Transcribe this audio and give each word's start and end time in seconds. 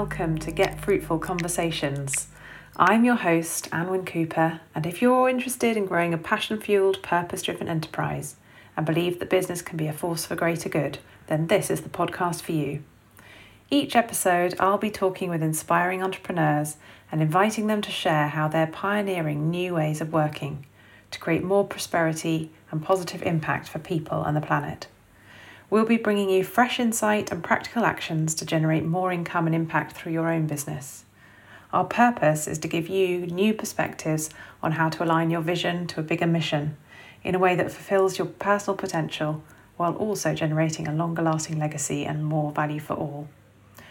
Welcome 0.00 0.38
to 0.38 0.52
Get 0.52 0.80
Fruitful 0.80 1.18
Conversations. 1.18 2.28
I'm 2.76 3.04
your 3.04 3.16
host, 3.16 3.68
Anwyn 3.72 4.06
Cooper, 4.06 4.60
and 4.72 4.86
if 4.86 5.02
you're 5.02 5.28
interested 5.28 5.76
in 5.76 5.86
growing 5.86 6.14
a 6.14 6.18
passion 6.18 6.60
fueled, 6.60 7.02
purpose 7.02 7.42
driven 7.42 7.66
enterprise 7.66 8.36
and 8.76 8.86
believe 8.86 9.18
that 9.18 9.28
business 9.28 9.60
can 9.60 9.76
be 9.76 9.88
a 9.88 9.92
force 9.92 10.24
for 10.24 10.36
greater 10.36 10.68
good, 10.68 10.98
then 11.26 11.48
this 11.48 11.68
is 11.68 11.80
the 11.80 11.88
podcast 11.88 12.42
for 12.42 12.52
you. 12.52 12.84
Each 13.70 13.96
episode, 13.96 14.54
I'll 14.60 14.78
be 14.78 14.92
talking 14.92 15.30
with 15.30 15.42
inspiring 15.42 16.00
entrepreneurs 16.00 16.76
and 17.10 17.20
inviting 17.20 17.66
them 17.66 17.82
to 17.82 17.90
share 17.90 18.28
how 18.28 18.46
they're 18.46 18.68
pioneering 18.68 19.50
new 19.50 19.74
ways 19.74 20.00
of 20.00 20.12
working 20.12 20.64
to 21.10 21.18
create 21.18 21.42
more 21.42 21.66
prosperity 21.66 22.52
and 22.70 22.84
positive 22.84 23.24
impact 23.24 23.68
for 23.68 23.80
people 23.80 24.22
and 24.22 24.36
the 24.36 24.40
planet. 24.40 24.86
We'll 25.70 25.84
be 25.84 25.98
bringing 25.98 26.30
you 26.30 26.44
fresh 26.44 26.80
insight 26.80 27.30
and 27.30 27.44
practical 27.44 27.84
actions 27.84 28.34
to 28.36 28.46
generate 28.46 28.84
more 28.84 29.12
income 29.12 29.46
and 29.46 29.54
impact 29.54 29.92
through 29.92 30.12
your 30.12 30.32
own 30.32 30.46
business. 30.46 31.04
Our 31.74 31.84
purpose 31.84 32.48
is 32.48 32.58
to 32.60 32.68
give 32.68 32.88
you 32.88 33.26
new 33.26 33.52
perspectives 33.52 34.30
on 34.62 34.72
how 34.72 34.88
to 34.88 35.04
align 35.04 35.30
your 35.30 35.42
vision 35.42 35.86
to 35.88 36.00
a 36.00 36.02
bigger 36.02 36.26
mission 36.26 36.78
in 37.22 37.34
a 37.34 37.38
way 37.38 37.54
that 37.54 37.70
fulfills 37.70 38.16
your 38.16 38.28
personal 38.28 38.76
potential 38.76 39.42
while 39.76 39.94
also 39.96 40.34
generating 40.34 40.88
a 40.88 40.94
longer 40.94 41.20
lasting 41.20 41.58
legacy 41.58 42.06
and 42.06 42.24
more 42.24 42.50
value 42.50 42.80
for 42.80 42.94
all. 42.94 43.28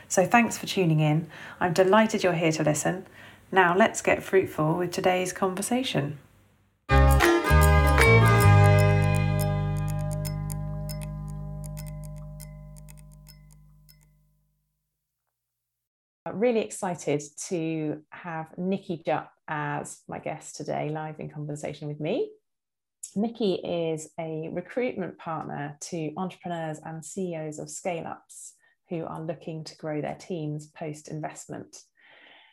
So, 0.08 0.25
thanks 0.25 0.58
for 0.58 0.66
tuning 0.66 1.00
in. 1.00 1.30
I'm 1.59 1.73
delighted 1.73 2.23
you're 2.23 2.33
here 2.33 2.52
to 2.53 2.64
listen. 2.64 3.05
Now, 3.52 3.78
let's 3.78 4.02
get 4.02 4.23
fruitful 4.23 4.78
with 4.78 4.92
today's 4.92 5.31
conversation. 5.31 6.17
Really 16.39 16.61
excited 16.61 17.21
to 17.47 18.02
have 18.11 18.47
Nikki 18.57 19.02
Jupp 19.05 19.31
as 19.47 20.02
my 20.07 20.19
guest 20.19 20.55
today, 20.55 20.89
live 20.89 21.19
in 21.19 21.30
conversation 21.30 21.88
with 21.88 21.99
me. 21.99 22.31
Nikki 23.16 23.55
is 23.55 24.09
a 24.19 24.49
recruitment 24.52 25.17
partner 25.17 25.77
to 25.81 26.11
entrepreneurs 26.17 26.80
and 26.83 27.03
CEOs 27.03 27.59
of 27.59 27.69
scale 27.69 28.05
ups 28.05 28.53
who 28.89 29.05
are 29.05 29.21
looking 29.21 29.63
to 29.63 29.77
grow 29.77 30.02
their 30.02 30.15
teams 30.15 30.67
post 30.67 31.08
investment. 31.08 31.83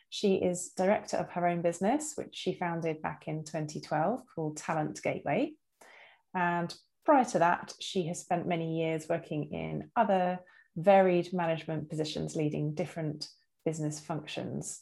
She 0.09 0.35
is 0.35 0.71
director 0.75 1.17
of 1.17 1.29
her 1.31 1.45
own 1.45 1.61
business, 1.61 2.13
which 2.15 2.35
she 2.35 2.53
founded 2.53 3.01
back 3.01 3.23
in 3.27 3.43
2012 3.43 4.21
called 4.33 4.57
Talent 4.57 5.01
Gateway. 5.03 5.53
And 6.33 6.73
prior 7.03 7.25
to 7.25 7.39
that, 7.39 7.73
she 7.79 8.07
has 8.07 8.19
spent 8.19 8.47
many 8.47 8.79
years 8.79 9.07
working 9.09 9.51
in 9.51 9.89
other 9.95 10.39
varied 10.75 11.33
management 11.33 11.89
positions, 11.89 12.35
leading 12.35 12.73
different 12.73 13.27
business 13.65 13.99
functions. 13.99 14.81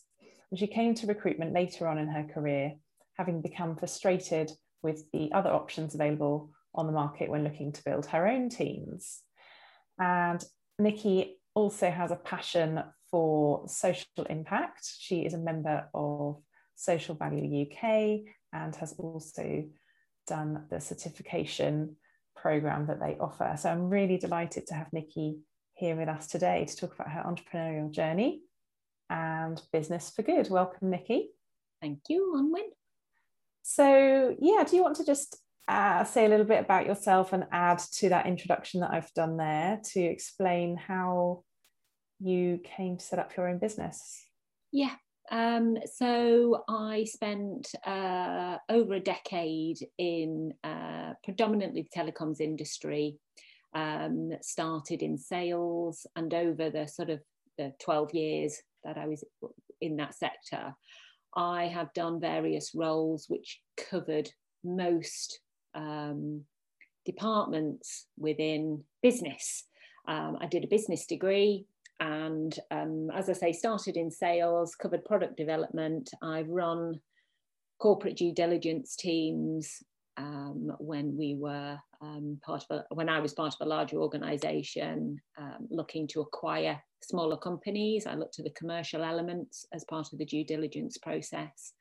And 0.52 0.60
she 0.60 0.68
came 0.68 0.94
to 0.96 1.08
recruitment 1.08 1.54
later 1.54 1.88
on 1.88 1.98
in 1.98 2.08
her 2.08 2.24
career, 2.24 2.74
having 3.18 3.42
become 3.42 3.76
frustrated 3.76 4.52
with 4.84 5.10
the 5.12 5.32
other 5.32 5.50
options 5.50 5.96
available 5.96 6.52
on 6.76 6.86
the 6.86 6.94
market 6.94 7.30
when 7.30 7.44
looking 7.44 7.72
to 7.72 7.84
build 7.84 8.06
her 8.08 8.28
own 8.28 8.50
teams. 8.50 9.22
And 9.98 10.44
Nikki 10.78 11.40
also 11.56 11.90
has 11.90 12.12
a 12.12 12.16
passion 12.16 12.84
for 13.10 13.68
social 13.68 14.26
impact. 14.30 14.92
She 15.00 15.26
is 15.26 15.34
a 15.34 15.38
member 15.38 15.88
of 15.94 16.42
Social 16.76 17.16
Value 17.16 17.66
UK 17.66 18.22
and 18.52 18.76
has 18.76 18.94
also 18.98 19.66
done 20.28 20.66
the 20.70 20.80
certification 20.80 21.96
program 22.36 22.88
that 22.88 23.00
they 23.00 23.18
offer. 23.20 23.56
So 23.58 23.70
I'm 23.70 23.90
really 23.90 24.18
delighted 24.18 24.68
to 24.68 24.74
have 24.74 24.92
Nikki 24.92 25.38
here 25.76 25.96
with 25.96 26.10
us 26.10 26.28
today 26.28 26.66
to 26.66 26.76
talk 26.76 26.96
about 26.96 27.12
her 27.12 27.24
entrepreneurial 27.24 27.92
journey 27.92 28.42
and 29.10 29.62
Business 29.72 30.12
for 30.16 30.24
Good. 30.24 30.50
Welcome, 30.50 30.90
Nikki. 30.90 31.30
Thank 31.82 32.00
you, 32.10 32.34
Anwyn. 32.38 32.70
So, 33.62 34.36
yeah, 34.40 34.64
do 34.64 34.76
you 34.76 34.84
want 34.84 34.98
to 34.98 35.06
just 35.06 35.38
uh, 35.68 36.04
say 36.04 36.26
a 36.26 36.30
little 36.30 36.46
bit 36.46 36.60
about 36.60 36.86
yourself 36.86 37.34
and 37.34 37.46
add 37.52 37.80
to 37.80 38.10
that 38.10 38.26
introduction 38.26 38.82
that 38.82 38.92
I've 38.92 39.14
done 39.14 39.38
there 39.38 39.80
to 39.94 40.00
explain 40.02 40.78
how 40.78 41.44
you 42.20 42.60
came 42.64 42.98
to 42.98 43.04
set 43.04 43.20
up 43.20 43.36
your 43.36 43.48
own 43.48 43.60
business? 43.60 44.26
Yeah. 44.72 44.96
Um, 45.32 45.78
so 45.94 46.64
I 46.68 47.06
spent 47.06 47.74
uh, 47.86 48.58
over 48.70 48.96
a 48.96 49.00
decade 49.00 49.78
in 49.98 50.54
uh, 50.64 51.14
predominantly 51.24 51.84
the 51.84 52.02
telecoms 52.02 52.42
industry. 52.42 53.18
Um, 53.76 54.34
started 54.44 55.02
in 55.02 55.18
sales, 55.18 56.06
and 56.16 56.32
over 56.32 56.70
the 56.70 56.86
sort 56.86 57.10
of 57.10 57.22
the 57.58 57.74
12 57.84 58.14
years 58.14 58.62
that 58.84 58.98
I 58.98 59.08
was 59.08 59.24
in 59.82 59.98
that 59.98 60.16
sector, 60.16 60.76
I 61.36 61.66
have 61.68 61.94
done 61.94 62.20
various 62.20 62.72
roles 62.76 63.26
which 63.28 63.60
covered 63.90 64.30
most 64.64 65.40
um, 65.76 66.44
departments 67.06 68.08
within 68.18 68.84
business. 69.02 69.66
Um, 70.08 70.38
I 70.40 70.48
did 70.48 70.64
a 70.64 70.68
business 70.68 71.06
degree 71.06 71.66
and, 72.00 72.58
um, 72.72 73.10
as 73.14 73.30
I 73.30 73.34
say, 73.34 73.54
started 73.54 73.98
in 73.98 74.12
sales, 74.12 74.76
covered 74.76 75.06
product 75.06 75.38
development. 75.38 76.10
I've 76.22 76.50
run 76.50 77.00
corporate 77.80 78.18
due 78.18 78.34
diligence 78.34 78.96
teams 78.96 79.82
um, 80.18 80.72
when 80.80 81.18
we 81.18 81.36
were 81.40 81.78
um, 82.04 82.40
part 82.46 82.66
of 82.70 82.78
a, 82.78 82.96
when 82.96 83.10
I 83.10 83.20
was 83.20 83.34
part 83.34 83.54
of 83.54 83.66
a 83.66 83.70
larger 83.70 83.98
organisation 83.98 85.22
um, 85.38 85.68
looking 85.70 86.08
to 86.10 86.22
acquire 86.22 86.82
smaller 87.02 87.38
companies. 87.38 88.06
I 88.06 88.16
looked 88.16 88.40
at 88.40 88.46
the 88.46 88.52
commercial 88.52 89.04
elements 89.04 89.66
as 89.74 89.86
part 89.86 90.12
of 90.12 90.20
the 90.20 90.26
due 90.26 90.46
diligence 90.46 90.98
process. 90.98 91.74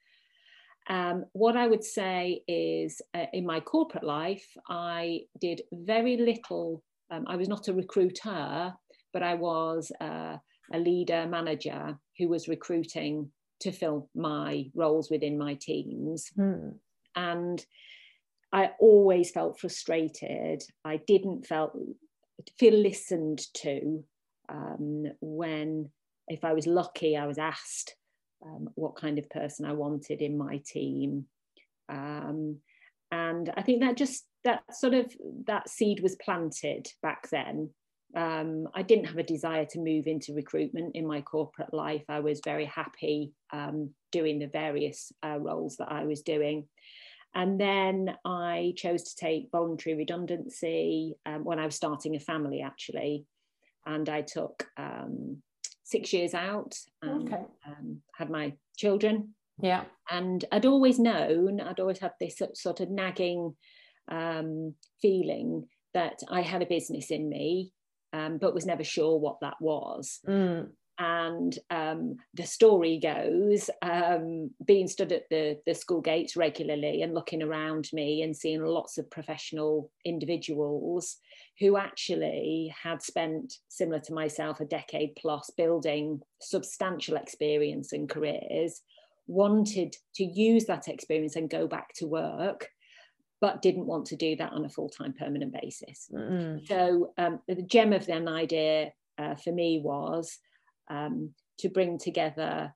Um, 0.88 1.27
what 1.32 1.56
I 1.56 1.66
would 1.66 1.84
say 1.84 2.43
is 2.49 3.00
uh, 3.15 3.27
in 3.32 3.47
my 3.47 3.61
corporate 3.61 4.05
life, 4.05 4.47
I 4.69 5.21
did 5.41 5.62
very 5.72 6.16
little. 6.16 6.82
Um, 7.11 7.25
I 7.28 7.37
was 7.37 7.49
not 7.49 7.69
a 7.69 7.75
recruiter, 7.75 8.72
but 9.12 9.22
I 9.22 9.34
was 9.34 9.93
uh, 10.00 10.37
a 10.72 10.78
leader 10.78 11.27
manager 11.27 11.99
who 12.19 12.28
was 12.28 12.49
recruiting 12.49 13.31
to 13.61 13.71
fill 13.71 14.09
my 14.15 14.66
roles 14.75 15.11
within 15.11 15.38
my 15.38 15.55
teams. 15.55 16.31
Hmm. 16.34 16.71
And 17.15 17.65
I 18.53 18.71
always 18.81 19.31
felt 19.31 19.59
frustrated. 19.59 20.63
I 20.85 20.99
didn't 21.07 21.47
felt 21.47 21.73
feel 22.59 22.75
listened 22.75 23.41
to 23.55 24.05
um, 24.49 25.05
when, 25.21 25.91
if 26.29 26.45
I 26.45 26.53
was 26.53 26.67
lucky, 26.67 27.17
I 27.17 27.27
was 27.27 27.39
asked 27.39 27.95
um, 28.45 28.69
what 28.75 28.97
kind 28.97 29.19
of 29.19 29.31
person 29.31 29.65
I 29.65 29.73
wanted 29.73 30.21
in 30.21 30.37
my 30.37 30.61
team. 30.67 31.27
Um, 31.89 32.59
and 33.11 33.53
I 33.57 33.62
think 33.62 33.81
that 33.83 33.97
just 33.97 34.25
that 34.45 34.62
sort 34.73 34.95
of 34.95 35.12
that 35.47 35.69
seed 35.69 36.01
was 36.03 36.17
planted 36.17 36.89
back 37.03 37.29
then. 37.31 37.71
Um, 38.15 38.69
I 38.75 38.83
didn't 38.83 39.07
have 39.07 39.19
a 39.19 39.23
desire 39.23 39.65
to 39.67 39.79
move 39.79 40.07
into 40.07 40.35
recruitment 40.35 40.95
in 40.95 41.07
my 41.07 41.23
corporate 41.23 41.73
life. 41.73 42.05
I 42.09 42.21
was 42.21 42.41
very 42.45 42.67
happy 42.67 43.33
um, 43.53 43.91
doing 44.11 44.39
the 44.39 44.49
various 44.49 45.12
uh, 45.25 45.39
roles 45.39 45.77
that 45.77 45.91
I 45.91 46.05
was 46.05 46.23
doing. 46.23 46.69
And 47.34 47.59
then 47.60 48.15
I 48.25 48.75
chose 48.76 49.03
to 49.04 49.16
take 49.16 49.50
voluntary 49.50 49.97
redundancy 49.97 51.15
um, 51.25 51.44
when 51.44 51.59
I 51.59 51.65
was 51.65 51.75
starting 51.75 52.15
a 52.15 52.20
family, 52.20 52.60
actually. 52.60 53.25
And 53.87 54.09
I 54.09 54.22
took 54.22 54.66
um, 54.76 55.43
six 55.82 56.12
years 56.12 56.34
out 56.34 56.75
and 57.00 57.32
okay. 57.32 57.43
um, 57.67 58.02
had 58.14 58.31
my 58.31 58.52
children. 58.76 59.34
Yeah. 59.61 59.84
And 60.11 60.44
I'd 60.52 60.67
always 60.67 60.99
known, 60.99 61.61
I'd 61.61 61.81
always 61.81 61.99
had 61.99 62.12
this 62.20 62.40
sort 62.55 62.81
of 62.81 62.90
nagging 62.90 63.55
um, 64.11 64.75
feeling 65.00 65.69
that 65.94 66.20
I 66.28 66.43
had 66.43 66.62
a 66.62 66.67
business 66.67 67.11
in 67.11 67.28
me, 67.28 67.73
um, 68.12 68.38
but 68.38 68.55
was 68.55 68.67
never 68.67 68.85
sure 68.85 69.19
what 69.19 69.40
that 69.40 69.56
was. 69.61 70.20
Mm 70.28 70.69
and 70.99 71.59
um, 71.71 72.17
the 72.35 72.44
story 72.44 72.99
goes 72.99 73.71
um, 73.81 74.50
being 74.65 74.87
stood 74.87 75.12
at 75.12 75.29
the, 75.31 75.59
the 75.67 75.75
school 75.75 76.00
gates 76.00 76.37
regularly 76.37 77.03
and 77.03 77.15
looking 77.15 77.43
around 77.43 77.89
me 77.93 78.23
and 78.23 78.37
seeing 78.37 78.62
lots 78.62 78.99
of 78.99 79.11
professional 79.11 79.91
individuals 80.05 81.17
who 81.59 81.77
actually 81.77 82.75
had 82.83 83.03
spent 83.03 83.55
similar 83.69 84.00
to 84.00 84.12
myself 84.12 84.61
a 84.61 84.65
decade 84.65 85.15
plus 85.17 85.50
building 85.56 86.21
substantial 86.41 87.17
experience 87.17 87.93
and 87.93 88.09
careers 88.09 88.83
wanted 89.27 89.97
to 90.15 90.25
use 90.25 90.67
that 90.67 90.88
experience 90.88 91.37
and 91.37 91.49
go 91.49 91.67
back 91.67 91.95
to 91.95 92.06
work 92.06 92.69
but 93.41 93.62
didn't 93.62 93.87
want 93.87 94.06
to 94.06 94.17
do 94.17 94.37
that 94.37 94.53
on 94.53 94.65
a 94.65 94.69
full-time 94.69 95.15
permanent 95.19 95.53
basis 95.53 96.09
mm. 96.12 96.67
so 96.67 97.12
um, 97.19 97.41
the 97.49 97.62
gem 97.62 97.93
of 97.93 98.09
an 98.09 98.29
idea 98.29 98.93
uh, 99.19 99.35
for 99.37 99.53
me 99.53 99.81
was 99.83 100.38
um, 100.90 101.34
to 101.58 101.69
bring 101.69 101.99
together 101.99 102.75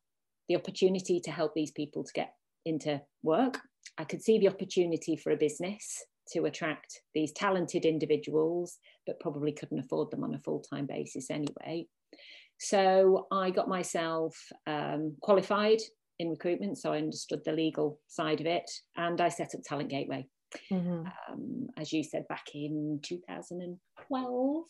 the 0.48 0.56
opportunity 0.56 1.20
to 1.20 1.30
help 1.30 1.54
these 1.54 1.72
people 1.72 2.04
to 2.04 2.12
get 2.14 2.32
into 2.64 3.00
work. 3.22 3.60
I 3.98 4.04
could 4.04 4.22
see 4.22 4.38
the 4.38 4.48
opportunity 4.48 5.16
for 5.16 5.32
a 5.32 5.36
business 5.36 6.04
to 6.32 6.44
attract 6.44 7.00
these 7.14 7.32
talented 7.32 7.84
individuals, 7.84 8.78
but 9.06 9.20
probably 9.20 9.52
couldn't 9.52 9.78
afford 9.78 10.10
them 10.10 10.24
on 10.24 10.34
a 10.34 10.40
full 10.40 10.60
time 10.60 10.86
basis 10.86 11.30
anyway. 11.30 11.86
So 12.58 13.26
I 13.30 13.50
got 13.50 13.68
myself 13.68 14.36
um, 14.66 15.16
qualified 15.20 15.78
in 16.18 16.30
recruitment, 16.30 16.78
so 16.78 16.92
I 16.92 16.98
understood 16.98 17.40
the 17.44 17.52
legal 17.52 18.00
side 18.08 18.40
of 18.40 18.46
it, 18.46 18.68
and 18.96 19.20
I 19.20 19.28
set 19.28 19.54
up 19.54 19.60
Talent 19.64 19.90
Gateway. 19.90 20.26
Mm-hmm. 20.72 21.06
Um, 21.32 21.68
as 21.76 21.92
you 21.92 22.02
said, 22.02 22.26
back 22.28 22.46
in 22.54 23.00
2012. 23.02 24.64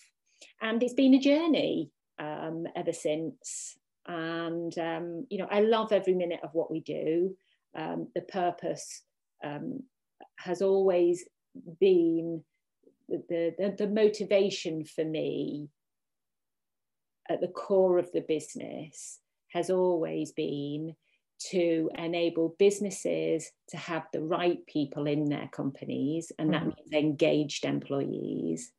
And 0.63 0.83
it's 0.83 0.95
been 0.95 1.15
a 1.15 1.19
journey 1.19 1.91
um, 2.19 2.67
ever 2.75 2.93
since. 2.93 3.77
And, 4.07 4.77
um, 4.79 5.27
you 5.31 5.39
know, 5.39 5.49
I 5.51 5.61
love 5.61 5.93
every 5.93 6.15
minute 6.15 6.41
of 6.43 6.51
what 6.55 6.71
we 6.71 6.81
do. 6.81 7.37
Um, 7.77 8.09
the 8.15 8.23
purpose 8.23 9.03
um, 9.45 9.83
has 10.39 10.63
always 10.63 11.25
been 11.81 12.43
the, 13.09 13.55
the, 13.59 13.75
the 13.77 13.89
motivation 13.89 14.85
for 14.85 15.05
me 15.05 15.69
at 17.29 17.41
the 17.41 17.49
core 17.49 17.99
of 17.99 18.11
the 18.13 18.21
business 18.21 19.21
has 19.49 19.71
always 19.71 20.33
been 20.33 20.95
to 21.39 21.91
enable 21.99 22.57
businesses 22.59 23.51
to 23.69 23.77
have 23.77 24.07
the 24.13 24.23
right 24.23 24.65
people 24.67 25.07
in 25.07 25.27
their 25.27 25.49
companies, 25.53 26.33
and 26.39 26.53
that 26.53 26.63
mm. 26.63 26.75
means 26.77 26.93
engaged 26.93 27.65
employees 27.65 28.73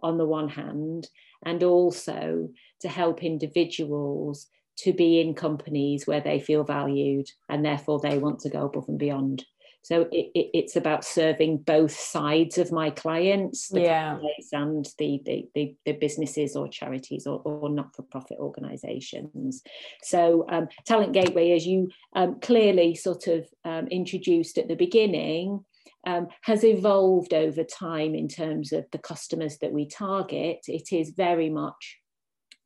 on 0.00 0.18
the 0.18 0.26
one 0.26 0.48
hand, 0.48 1.08
and 1.44 1.62
also 1.62 2.48
to 2.80 2.88
help 2.88 3.22
individuals 3.22 4.46
to 4.76 4.92
be 4.92 5.20
in 5.20 5.34
companies 5.34 6.06
where 6.06 6.20
they 6.20 6.40
feel 6.40 6.64
valued 6.64 7.26
and 7.48 7.64
therefore 7.64 8.00
they 8.00 8.18
want 8.18 8.40
to 8.40 8.50
go 8.50 8.66
above 8.66 8.88
and 8.88 8.98
beyond. 8.98 9.44
So 9.82 10.08
it, 10.12 10.30
it, 10.34 10.50
it's 10.54 10.76
about 10.76 11.04
serving 11.04 11.58
both 11.58 11.92
sides 11.92 12.56
of 12.56 12.72
my 12.72 12.88
clients, 12.88 13.68
the 13.68 13.82
yeah. 13.82 14.18
and 14.52 14.88
the, 14.98 15.20
the, 15.26 15.46
the, 15.54 15.76
the, 15.84 15.92
businesses 15.92 16.56
or 16.56 16.68
charities 16.68 17.26
or, 17.26 17.42
or 17.44 17.68
not-for-profit 17.68 18.38
organisations. 18.40 19.62
So 20.02 20.46
um, 20.48 20.68
Talent 20.86 21.12
Gateway, 21.12 21.52
as 21.52 21.66
you 21.66 21.90
um, 22.14 22.40
clearly 22.40 22.94
sort 22.94 23.26
of 23.26 23.46
um, 23.66 23.86
introduced 23.88 24.56
at 24.56 24.68
the 24.68 24.74
beginning, 24.74 25.62
um, 26.06 26.28
has 26.42 26.64
evolved 26.64 27.32
over 27.34 27.64
time 27.64 28.14
in 28.14 28.28
terms 28.28 28.72
of 28.72 28.84
the 28.92 28.98
customers 28.98 29.58
that 29.58 29.72
we 29.72 29.88
target. 29.88 30.60
It 30.66 30.92
is 30.92 31.14
very 31.16 31.50
much 31.50 31.98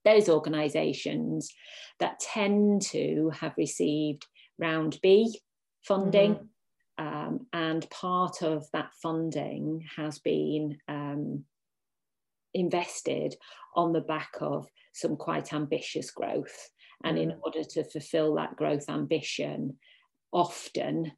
those 0.05 0.29
organisations 0.29 1.50
that 2.00 2.20
tend 2.20 2.82
to 2.82 3.31
have 3.40 3.55
received 3.56 4.26
round 4.58 4.99
B 5.02 5.40
funding. 5.82 6.35
Mm-hmm 6.35 6.44
um, 6.99 7.46
and 7.52 7.88
part 7.90 8.43
of 8.43 8.67
that 8.73 8.90
funding 9.00 9.85
has 9.96 10.19
been 10.19 10.79
um, 10.88 11.44
invested 12.55 13.37
on 13.76 13.93
the 13.93 14.00
back 14.00 14.31
of 14.40 14.67
some 14.93 15.17
quite 15.17 15.52
ambitious 15.52 16.11
growth. 16.11 16.70
And 17.05 17.17
in 17.17 17.31
mm. 17.31 17.38
order 17.44 17.62
to 17.62 17.85
fulfill 17.85 18.35
that 18.35 18.56
growth 18.56 18.88
ambition, 18.88 19.76
often 20.32 21.12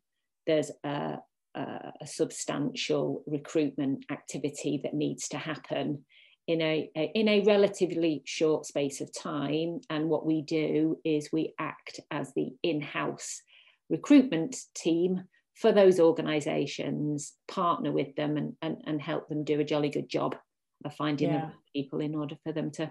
there's 0.47 0.71
a, 0.85 1.17
a, 1.55 1.93
a 2.00 2.06
substantial 2.06 3.23
recruitment 3.26 4.05
activity 4.11 4.81
that 4.82 4.94
needs 4.94 5.29
to 5.29 5.38
happen 5.38 6.05
in 6.47 6.61
a, 6.61 6.91
a, 6.97 7.12
in 7.14 7.29
a 7.29 7.44
relatively 7.44 8.23
short 8.25 8.67
space 8.67 9.00
of 9.00 9.11
time 9.17 9.81
and 9.88 10.08
what 10.08 10.26
we 10.26 10.43
do 10.43 10.99
is 11.05 11.31
we 11.32 11.55
act 11.58 12.00
as 12.11 12.32
the 12.35 12.50
in-house 12.62 13.43
recruitment 13.88 14.56
team 14.75 15.23
for 15.55 15.73
those 15.73 16.00
organisations, 16.00 17.35
partner 17.47 17.93
with 17.93 18.17
them 18.17 18.37
and, 18.37 18.56
and, 18.62 18.79
and 18.87 19.02
help 19.02 19.29
them 19.29 19.44
do 19.44 19.61
a 19.61 19.64
jolly 19.64 19.91
good 19.91 20.08
job 20.08 20.35
of 20.85 20.94
finding 20.94 21.31
yeah. 21.31 21.50
people 21.75 22.00
in 22.00 22.14
order 22.14 22.37
for 22.43 22.52
them 22.52 22.70
to 22.70 22.91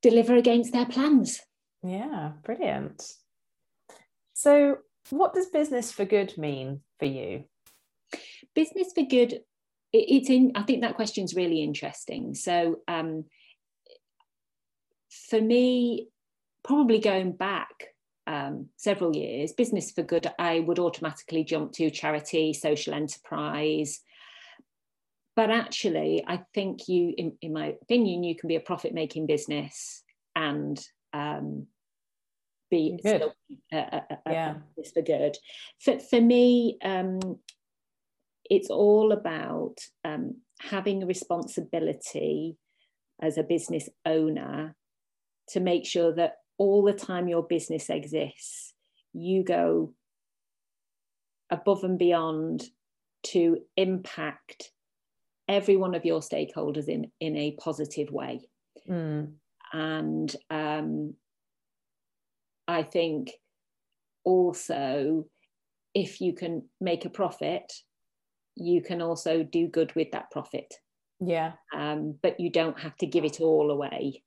deliver 0.00 0.36
against 0.36 0.72
their 0.72 0.86
plans. 0.86 1.40
Yeah, 1.82 2.32
brilliant. 2.44 3.02
So, 4.34 4.78
what 5.10 5.34
does 5.34 5.46
business 5.46 5.92
for 5.92 6.04
good 6.04 6.36
mean 6.36 6.80
for 6.98 7.06
you? 7.06 7.44
Business 8.54 8.92
for 8.94 9.04
good, 9.04 9.40
it's 9.92 10.30
in, 10.30 10.52
I 10.54 10.62
think 10.62 10.82
that 10.82 10.96
question's 10.96 11.34
really 11.34 11.62
interesting. 11.62 12.34
So, 12.34 12.80
um, 12.88 13.24
for 15.28 15.40
me, 15.40 16.08
probably 16.64 16.98
going 16.98 17.32
back 17.32 17.68
um, 18.26 18.68
several 18.76 19.14
years, 19.14 19.52
business 19.52 19.90
for 19.90 20.02
good, 20.02 20.30
I 20.38 20.60
would 20.60 20.78
automatically 20.78 21.44
jump 21.44 21.72
to 21.72 21.90
charity, 21.90 22.52
social 22.52 22.94
enterprise. 22.94 24.00
But 25.36 25.50
actually, 25.50 26.24
I 26.26 26.40
think 26.54 26.88
you, 26.88 27.14
in, 27.16 27.36
in 27.42 27.52
my 27.52 27.76
opinion, 27.82 28.24
you 28.24 28.34
can 28.34 28.48
be 28.48 28.56
a 28.56 28.60
profit 28.60 28.94
making 28.94 29.26
business 29.26 30.02
and 30.34 30.82
um, 31.12 31.66
be 32.70 32.98
good. 33.02 33.16
Still, 33.16 33.34
uh, 33.72 34.00
uh, 34.10 34.16
yeah. 34.26 34.54
business 34.76 34.92
for 34.92 35.02
good. 35.02 35.36
For, 35.80 35.98
for 35.98 36.20
me, 36.20 36.78
um, 36.82 37.20
it's 38.48 38.70
all 38.70 39.12
about 39.12 39.76
um, 40.04 40.36
having 40.60 41.02
a 41.02 41.06
responsibility 41.06 42.56
as 43.20 43.38
a 43.38 43.42
business 43.42 43.88
owner 44.04 44.76
to 45.48 45.60
make 45.60 45.86
sure 45.86 46.12
that 46.14 46.36
all 46.58 46.82
the 46.82 46.92
time 46.92 47.28
your 47.28 47.42
business 47.42 47.90
exists, 47.90 48.74
you 49.12 49.44
go 49.44 49.94
above 51.50 51.84
and 51.84 51.98
beyond 51.98 52.64
to 53.22 53.58
impact 53.76 54.72
every 55.48 55.76
one 55.76 55.94
of 55.94 56.04
your 56.04 56.20
stakeholders 56.20 56.88
in, 56.88 57.10
in 57.20 57.36
a 57.36 57.56
positive 57.60 58.10
way. 58.10 58.48
Mm. 58.88 59.32
And 59.72 60.36
um, 60.50 61.14
I 62.68 62.82
think 62.82 63.32
also, 64.24 65.26
if 65.94 66.20
you 66.20 66.32
can 66.32 66.68
make 66.80 67.04
a 67.04 67.10
profit, 67.10 67.72
you 68.56 68.82
can 68.82 69.00
also 69.00 69.42
do 69.42 69.68
good 69.68 69.94
with 69.94 70.10
that 70.12 70.30
profit. 70.30 70.74
Yeah. 71.20 71.52
Um, 71.74 72.18
but 72.22 72.40
you 72.40 72.50
don't 72.50 72.78
have 72.80 72.96
to 72.98 73.06
give 73.06 73.24
it 73.24 73.40
all 73.40 73.70
away. 73.70 74.22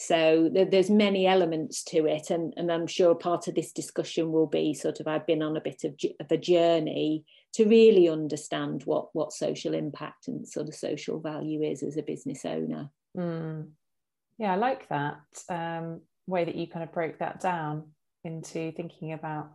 So 0.00 0.48
there's 0.52 0.90
many 0.90 1.26
elements 1.26 1.82
to 1.84 2.06
it, 2.06 2.30
and, 2.30 2.54
and 2.56 2.70
I'm 2.70 2.86
sure 2.86 3.16
part 3.16 3.48
of 3.48 3.56
this 3.56 3.72
discussion 3.72 4.30
will 4.30 4.46
be 4.46 4.72
sort 4.72 5.00
of 5.00 5.08
I've 5.08 5.26
been 5.26 5.42
on 5.42 5.56
a 5.56 5.60
bit 5.60 5.82
of, 5.82 5.94
of 6.20 6.30
a 6.30 6.36
journey 6.36 7.24
to 7.54 7.64
really 7.64 8.08
understand 8.08 8.82
what 8.84 9.08
what 9.12 9.32
social 9.32 9.74
impact 9.74 10.28
and 10.28 10.46
sort 10.46 10.68
of 10.68 10.76
social 10.76 11.18
value 11.18 11.62
is 11.62 11.82
as 11.82 11.96
a 11.96 12.02
business 12.02 12.44
owner. 12.44 12.90
Mm. 13.16 13.70
Yeah, 14.38 14.52
I 14.52 14.56
like 14.56 14.88
that 14.88 15.18
um, 15.48 16.02
way 16.28 16.44
that 16.44 16.54
you 16.54 16.66
kind 16.66 16.84
of 16.84 16.92
broke 16.92 17.18
that 17.18 17.40
down 17.40 17.90
into 18.24 18.70
thinking 18.72 19.12
about 19.12 19.50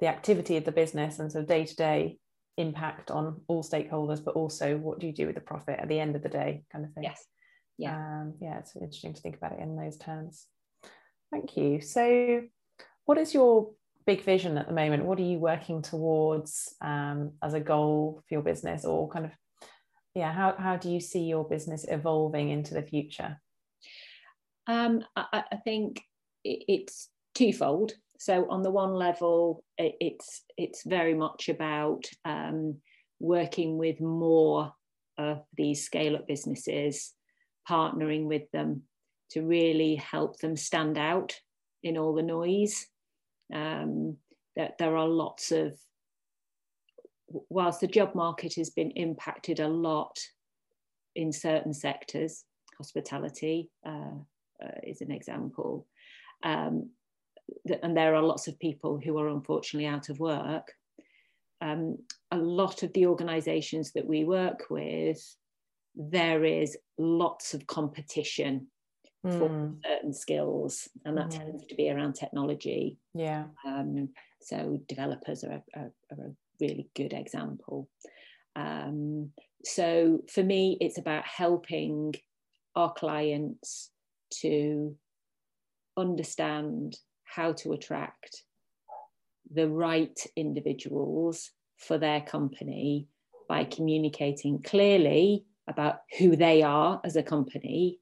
the 0.00 0.06
activity 0.06 0.56
of 0.56 0.64
the 0.64 0.72
business 0.72 1.18
and 1.18 1.30
sort 1.30 1.42
of 1.42 1.48
day 1.48 1.64
to 1.64 1.76
day 1.76 2.18
impact 2.56 3.10
on 3.10 3.40
all 3.48 3.62
stakeholders, 3.62 4.24
but 4.24 4.34
also 4.34 4.76
what 4.76 4.98
do 4.98 5.06
you 5.06 5.12
do 5.12 5.26
with 5.26 5.34
the 5.34 5.40
profit 5.40 5.78
at 5.78 5.88
the 5.88 5.98
end 5.98 6.16
of 6.16 6.22
the 6.22 6.28
day, 6.28 6.62
kind 6.72 6.84
of 6.84 6.92
thing. 6.92 7.04
Yes. 7.04 7.24
Yeah. 7.76 7.96
Um, 7.96 8.34
yeah 8.40 8.58
it's 8.58 8.74
interesting 8.76 9.14
to 9.14 9.20
think 9.20 9.36
about 9.36 9.52
it 9.52 9.60
in 9.60 9.76
those 9.76 9.96
terms. 9.96 10.46
Thank 11.30 11.56
you. 11.56 11.80
So 11.80 12.42
what 13.04 13.18
is 13.18 13.34
your 13.34 13.72
big 14.06 14.22
vision 14.22 14.56
at 14.56 14.66
the 14.66 14.74
moment? 14.74 15.04
What 15.04 15.18
are 15.18 15.22
you 15.22 15.38
working 15.38 15.82
towards 15.82 16.74
um, 16.80 17.32
as 17.42 17.54
a 17.54 17.60
goal 17.60 18.22
for 18.26 18.34
your 18.34 18.42
business 18.42 18.84
or 18.84 19.08
kind 19.08 19.26
of 19.26 19.32
yeah 20.14 20.32
how, 20.32 20.54
how 20.58 20.76
do 20.76 20.90
you 20.90 21.00
see 21.00 21.24
your 21.24 21.46
business 21.46 21.84
evolving 21.86 22.48
into 22.48 22.74
the 22.74 22.82
future 22.82 23.38
um, 24.68 25.02
I, 25.16 25.44
I, 25.52 25.56
think 25.56 26.02
it's 26.44 27.08
twofold 27.34 27.92
so 28.18 28.46
on 28.50 28.62
the 28.62 28.70
one 28.70 28.92
level 28.92 29.64
it's 29.78 30.44
it's 30.56 30.82
very 30.84 31.14
much 31.14 31.48
about 31.48 32.04
um, 32.24 32.76
working 33.20 33.78
with 33.78 34.00
more 34.00 34.72
of 35.18 35.42
these 35.56 35.84
scale 35.84 36.16
up 36.16 36.26
businesses 36.26 37.14
partnering 37.68 38.24
with 38.24 38.50
them 38.52 38.82
to 39.30 39.42
really 39.42 39.96
help 39.96 40.38
them 40.38 40.56
stand 40.56 40.96
out 40.96 41.34
in 41.82 41.98
all 41.98 42.14
the 42.14 42.22
noise. 42.22 42.86
Um, 43.54 44.16
that 44.56 44.76
there 44.78 44.96
are 44.96 45.08
lots 45.08 45.52
of, 45.52 45.78
whilst 47.28 47.80
the 47.80 47.86
job 47.86 48.14
market 48.14 48.54
has 48.54 48.70
been 48.70 48.90
impacted 48.92 49.60
a 49.60 49.68
lot 49.68 50.18
in 51.14 51.32
certain 51.32 51.72
sectors, 51.72 52.44
hospitality 52.76 53.70
uh, 53.86 54.16
uh, 54.64 54.80
is 54.82 55.00
an 55.00 55.10
example, 55.10 55.86
um, 56.44 56.90
and 57.82 57.96
there 57.96 58.14
are 58.14 58.22
lots 58.22 58.48
of 58.48 58.58
people 58.58 59.00
who 59.02 59.18
are 59.18 59.28
unfortunately 59.28 59.86
out 59.86 60.08
of 60.08 60.20
work. 60.20 60.72
Um, 61.60 61.98
a 62.30 62.38
lot 62.38 62.82
of 62.82 62.92
the 62.92 63.06
organisations 63.06 63.92
that 63.92 64.06
we 64.06 64.24
work 64.24 64.66
with 64.70 65.18
there 65.96 66.44
is 66.44 66.76
lots 66.96 67.54
of 67.54 67.66
competition 67.66 68.68
mm. 69.26 69.38
for 69.38 69.48
hmm. 69.48 69.74
certain 69.84 70.14
skills, 70.14 70.88
and 71.04 71.16
that 71.16 71.28
mm. 71.28 71.38
tends 71.38 71.66
to 71.66 71.74
be 71.74 71.90
around 71.90 72.14
technology. 72.14 72.98
Yeah. 73.14 73.44
Um, 73.66 74.10
so 74.40 74.78
developers 74.88 75.42
are, 75.44 75.62
are, 75.74 75.90
are, 76.12 76.26
a 76.26 76.30
really 76.60 76.88
good 76.94 77.12
example. 77.12 77.88
Um, 78.54 79.32
so 79.64 80.20
for 80.32 80.42
me, 80.42 80.78
it's 80.80 80.98
about 80.98 81.26
helping 81.26 82.14
our 82.76 82.92
clients 82.92 83.90
to 84.30 84.96
understand 85.96 86.96
how 87.24 87.52
to 87.52 87.72
attract 87.72 88.42
the 89.52 89.68
right 89.68 90.18
individuals 90.36 91.50
for 91.76 91.98
their 91.98 92.20
company 92.20 93.08
by 93.48 93.64
communicating 93.64 94.62
clearly 94.62 95.44
about 95.68 96.00
who 96.18 96.36
they 96.36 96.62
are 96.62 97.00
as 97.04 97.16
a 97.16 97.22
company 97.22 97.98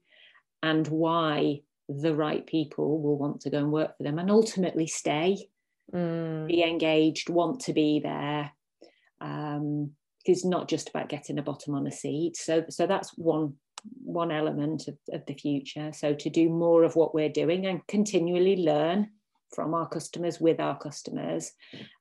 and 0.62 0.86
why 0.88 1.60
the 1.88 2.14
right 2.14 2.46
people 2.46 3.00
will 3.00 3.18
want 3.18 3.40
to 3.40 3.50
go 3.50 3.58
and 3.58 3.70
work 3.70 3.96
for 3.96 4.02
them 4.02 4.18
and 4.18 4.30
ultimately 4.30 4.86
stay, 4.86 5.48
mm. 5.94 6.46
be 6.46 6.62
engaged, 6.62 7.28
want 7.28 7.60
to 7.60 7.72
be 7.72 8.00
there. 8.00 8.50
Um, 9.20 9.92
it's 10.24 10.44
not 10.44 10.68
just 10.68 10.88
about 10.88 11.08
getting 11.08 11.38
a 11.38 11.42
bottom 11.42 11.74
on 11.74 11.86
a 11.86 11.92
seat. 11.92 12.36
So, 12.36 12.64
so 12.68 12.86
that's 12.86 13.10
one 13.16 13.54
one 14.04 14.30
element 14.30 14.88
of, 14.88 14.96
of 15.12 15.26
the 15.26 15.34
future. 15.34 15.92
So 15.92 16.14
to 16.14 16.30
do 16.30 16.48
more 16.48 16.84
of 16.84 16.96
what 16.96 17.14
we're 17.14 17.28
doing 17.28 17.66
and 17.66 17.86
continually 17.86 18.56
learn 18.56 19.10
from 19.54 19.74
our 19.74 19.88
customers 19.88 20.40
with 20.40 20.60
our 20.60 20.76
customers 20.78 21.52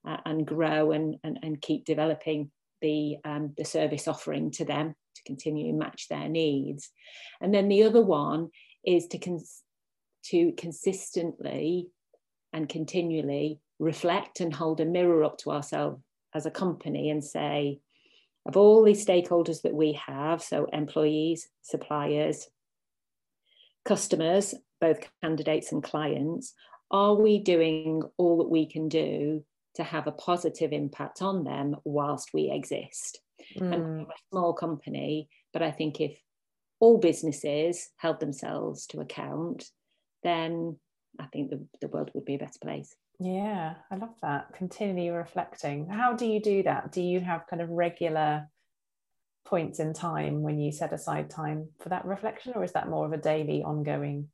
uh, 0.07 0.17
and 0.25 0.45
grow 0.45 0.91
and, 0.91 1.15
and, 1.23 1.39
and 1.43 1.61
keep 1.61 1.85
developing 1.85 2.51
the, 2.81 3.17
um, 3.23 3.53
the 3.57 3.65
service 3.65 4.07
offering 4.07 4.51
to 4.51 4.65
them 4.65 4.95
to 5.15 5.23
continue 5.25 5.71
to 5.71 5.77
match 5.77 6.07
their 6.09 6.27
needs. 6.27 6.89
And 7.41 7.53
then 7.53 7.67
the 7.69 7.83
other 7.83 8.01
one 8.01 8.49
is 8.85 9.07
to, 9.07 9.17
cons- 9.17 9.63
to 10.25 10.51
consistently 10.57 11.89
and 12.51 12.67
continually 12.67 13.59
reflect 13.79 14.39
and 14.39 14.53
hold 14.53 14.79
a 14.79 14.85
mirror 14.85 15.23
up 15.23 15.37
to 15.39 15.51
ourselves 15.51 16.01
as 16.33 16.45
a 16.45 16.51
company 16.51 17.09
and 17.09 17.23
say, 17.23 17.79
of 18.45 18.57
all 18.57 18.83
these 18.83 19.05
stakeholders 19.05 19.61
that 19.63 19.73
we 19.73 19.99
have, 20.05 20.41
so 20.41 20.65
employees, 20.71 21.47
suppliers, 21.61 22.47
customers, 23.85 24.53
both 24.79 24.99
candidates 25.23 25.71
and 25.71 25.83
clients, 25.83 26.53
are 26.91 27.15
we 27.15 27.39
doing 27.39 28.03
all 28.17 28.37
that 28.37 28.49
we 28.49 28.67
can 28.67 28.87
do 28.87 29.43
to 29.75 29.83
have 29.83 30.07
a 30.07 30.11
positive 30.11 30.71
impact 30.71 31.21
on 31.21 31.43
them 31.43 31.75
whilst 31.83 32.33
we 32.33 32.51
exist? 32.51 33.19
Mm. 33.59 33.73
And 33.73 33.83
we're 33.97 34.03
a 34.03 34.29
small 34.31 34.53
company, 34.53 35.29
but 35.51 35.61
I 35.61 35.71
think 35.71 35.99
if 35.99 36.17
all 36.79 36.97
businesses 36.97 37.89
held 37.97 38.19
themselves 38.19 38.85
to 38.87 38.99
account, 38.99 39.65
then 40.23 40.77
I 41.19 41.25
think 41.27 41.49
the, 41.49 41.65
the 41.81 41.87
world 41.87 42.11
would 42.13 42.25
be 42.25 42.35
a 42.35 42.39
better 42.39 42.59
place. 42.61 42.95
Yeah, 43.19 43.75
I 43.89 43.95
love 43.95 44.15
that. 44.21 44.53
Continually 44.53 45.09
reflecting. 45.09 45.87
How 45.87 46.13
do 46.13 46.25
you 46.25 46.41
do 46.41 46.63
that? 46.63 46.91
Do 46.91 47.01
you 47.01 47.19
have 47.21 47.47
kind 47.47 47.61
of 47.61 47.69
regular 47.69 48.47
points 49.45 49.79
in 49.79 49.93
time 49.93 50.41
when 50.41 50.59
you 50.59 50.71
set 50.71 50.91
aside 50.91 51.29
time 51.29 51.69
for 51.79 51.89
that 51.89 52.05
reflection, 52.05 52.53
or 52.55 52.63
is 52.63 52.73
that 52.73 52.89
more 52.89 53.05
of 53.05 53.13
a 53.13 53.17
daily, 53.17 53.63
ongoing 53.63 54.27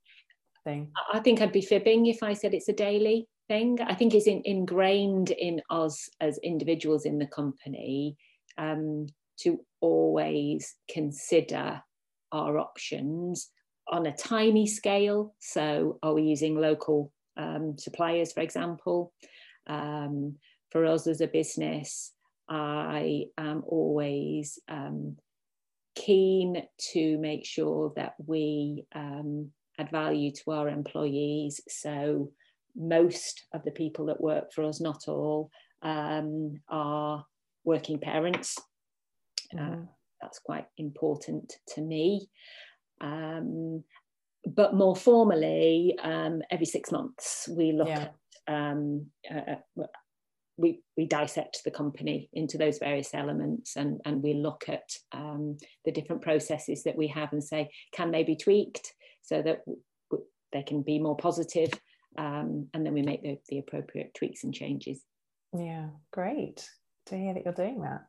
thing? 0.63 0.91
I 1.13 1.19
think 1.19 1.41
I'd 1.41 1.51
be 1.51 1.61
fibbing 1.61 2.07
if 2.07 2.23
I 2.23 2.33
said 2.33 2.53
it's 2.53 2.69
a 2.69 2.73
daily 2.73 3.27
thing. 3.47 3.79
I 3.81 3.93
think 3.93 4.15
it's 4.15 4.27
in, 4.27 4.41
ingrained 4.45 5.31
in 5.31 5.61
us 5.69 6.09
as 6.19 6.39
individuals 6.39 7.05
in 7.05 7.19
the 7.19 7.27
company 7.27 8.17
um, 8.57 9.07
to 9.41 9.59
always 9.81 10.75
consider 10.89 11.81
our 12.31 12.57
options 12.57 13.49
on 13.87 14.05
a 14.05 14.15
tiny 14.15 14.65
scale. 14.65 15.35
So, 15.39 15.99
are 16.01 16.13
we 16.13 16.23
using 16.23 16.55
local 16.55 17.11
um, 17.37 17.75
suppliers, 17.77 18.33
for 18.33 18.41
example. 18.41 19.13
Um, 19.67 20.35
for 20.71 20.85
us 20.85 21.05
as 21.07 21.21
a 21.21 21.27
business, 21.27 22.13
I 22.49 23.25
am 23.37 23.63
always 23.67 24.59
um, 24.69 25.17
keen 25.95 26.63
to 26.93 27.17
make 27.17 27.45
sure 27.45 27.93
that 27.95 28.13
we 28.25 28.85
um, 28.95 29.51
add 29.77 29.91
value 29.91 30.31
to 30.31 30.51
our 30.51 30.69
employees. 30.69 31.61
So, 31.67 32.31
most 32.75 33.45
of 33.53 33.63
the 33.63 33.71
people 33.71 34.05
that 34.05 34.21
work 34.21 34.53
for 34.53 34.63
us, 34.63 34.79
not 34.79 35.07
all, 35.07 35.51
um, 35.81 36.55
are 36.69 37.25
working 37.65 37.99
parents. 37.99 38.57
Uh, 39.53 39.61
mm-hmm. 39.61 39.83
that's 40.21 40.39
quite 40.39 40.67
important 40.77 41.53
to 41.67 41.81
me. 41.81 42.29
Um, 43.01 43.83
but 44.45 44.73
more 44.73 44.95
formally, 44.95 45.95
um, 46.01 46.41
every 46.49 46.65
six 46.65 46.91
months 46.91 47.47
we 47.55 47.71
look 47.71 47.87
yeah. 47.87 48.09
at 48.47 48.53
um, 48.53 49.07
uh, 49.29 49.53
uh, 49.79 49.85
we 50.57 50.81
we 50.97 51.05
dissect 51.05 51.63
the 51.63 51.71
company 51.71 52.29
into 52.33 52.57
those 52.57 52.77
various 52.77 53.13
elements 53.13 53.75
and 53.75 53.99
and 54.05 54.21
we 54.21 54.33
look 54.33 54.65
at 54.67 54.89
um, 55.11 55.57
the 55.85 55.91
different 55.91 56.21
processes 56.21 56.83
that 56.83 56.97
we 56.97 57.07
have 57.07 57.31
and 57.31 57.43
say 57.43 57.69
can 57.93 58.11
they 58.11 58.23
be 58.23 58.35
tweaked 58.35 58.93
so 59.21 59.41
that 59.41 59.61
they 60.51 60.63
can 60.63 60.81
be 60.81 60.99
more 60.99 61.15
positive 61.15 61.71
um, 62.17 62.67
and 62.73 62.85
then 62.85 62.93
we 62.93 63.01
make 63.01 63.23
the, 63.23 63.37
the 63.49 63.59
appropriate 63.59 64.13
tweaks 64.13 64.43
and 64.43 64.53
changes. 64.53 65.01
Yeah, 65.57 65.87
great 66.11 66.67
to 67.07 67.17
hear 67.17 67.33
that 67.33 67.43
you're 67.45 67.53
doing 67.53 67.81
that. 67.81 68.05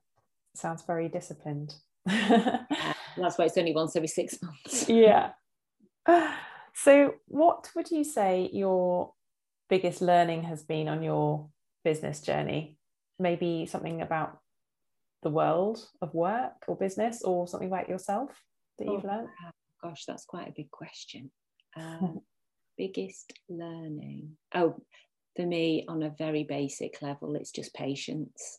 Sounds 0.55 0.83
very 0.83 1.09
disciplined. 1.09 1.75
yeah, 2.07 2.65
that's 3.17 3.39
why 3.39 3.47
it's 3.47 3.57
only 3.57 3.75
once 3.75 3.97
every 3.97 4.09
six 4.09 4.39
months. 4.43 4.89
yeah, 4.89 5.31
so, 6.75 7.15
what 7.27 7.71
would 7.75 7.91
you 7.91 8.05
say 8.05 8.49
your 8.53 9.13
biggest 9.69 10.03
learning 10.03 10.45
has 10.45 10.63
been 10.63 10.89
on 10.89 11.03
your 11.03 11.49
business 11.85 12.21
journey? 12.21 12.77
Maybe 13.19 13.67
something 13.67 14.03
about 14.03 14.39
the 15.23 15.31
world 15.31 15.87
of 16.01 16.15
work 16.15 16.65
or 16.67 16.77
business, 16.77 17.23
or 17.23 17.47
something 17.47 17.69
about 17.69 17.89
yourself 17.89 18.31
that 18.79 18.87
you've 18.87 19.05
oh, 19.05 19.09
learned? 19.09 19.29
Gosh, 19.83 20.05
that's 20.07 20.25
quite 20.25 20.49
a 20.49 20.55
big 20.57 20.71
question. 20.71 21.31
Um, 21.75 22.21
biggest 22.77 23.33
learning? 23.49 24.37
Oh, 24.55 24.77
for 25.35 25.47
me, 25.47 25.87
on 25.89 26.03
a 26.03 26.15
very 26.19 26.45
basic 26.45 27.01
level, 27.01 27.35
it's 27.35 27.51
just 27.51 27.73
patience. 27.73 28.59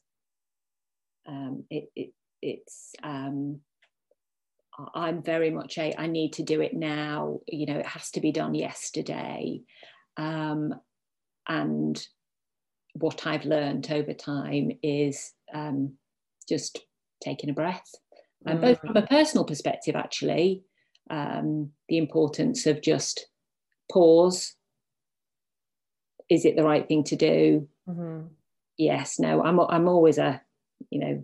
Um, 1.27 1.65
it, 1.69 1.91
it, 1.95 2.13
it's 2.41 2.93
um, 3.03 3.59
I'm 4.94 5.22
very 5.22 5.50
much 5.50 5.77
a 5.77 5.94
I 5.98 6.08
need 6.08 6.34
to 6.34 6.44
do 6.44 6.62
it 6.62 6.74
now. 6.74 7.39
You 7.48 7.68
know, 7.68 7.80
it 7.80 7.86
has 7.86 8.12
to 8.12 8.22
be 8.22 8.32
done 8.32 8.56
yesterday. 8.56 9.62
Um, 10.18 10.74
and 11.48 12.06
what 12.94 13.25
I've 13.27 13.46
learned 13.46 13.92
over 13.92 14.13
time 14.13 14.72
is 14.82 15.34
um, 15.53 15.94
just 16.48 16.80
taking 17.24 17.50
a 17.50 17.53
breath. 17.53 17.89
And 18.46 18.60
both 18.60 18.80
from 18.80 18.98
a 18.98 19.01
mm. 19.01 19.10
personal 19.10 19.46
perspective, 19.46 19.96
actually, 19.96 20.63
um, 21.10 21.72
the 21.88 21.98
importance 21.98 22.65
of 22.65 22.82
just 22.82 23.27
pause. 23.92 24.56
Is 26.30 26.46
it 26.46 26.56
the 26.56 26.63
right 26.63 26.86
thing 26.88 27.03
to 27.06 27.15
do? 27.15 27.68
Mm-hmm. 27.88 28.27
Yes, 28.77 29.20
no. 29.20 29.42
I'm 29.44 29.60
I'm 29.60 29.88
always 29.88 30.18
a 30.18 30.42
you 30.89 31.00
know 31.00 31.24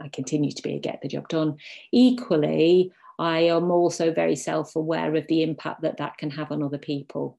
I 0.00 0.08
continue 0.08 0.52
to 0.52 0.62
be 0.62 0.74
a 0.74 0.78
get 0.78 1.00
the 1.02 1.08
job 1.08 1.28
done. 1.28 1.56
Equally, 1.92 2.92
I 3.18 3.40
am 3.40 3.70
also 3.70 4.12
very 4.12 4.36
self 4.36 4.76
aware 4.76 5.14
of 5.14 5.26
the 5.28 5.42
impact 5.42 5.82
that 5.82 5.98
that 5.98 6.18
can 6.18 6.30
have 6.30 6.50
on 6.50 6.62
other 6.62 6.78
people. 6.78 7.38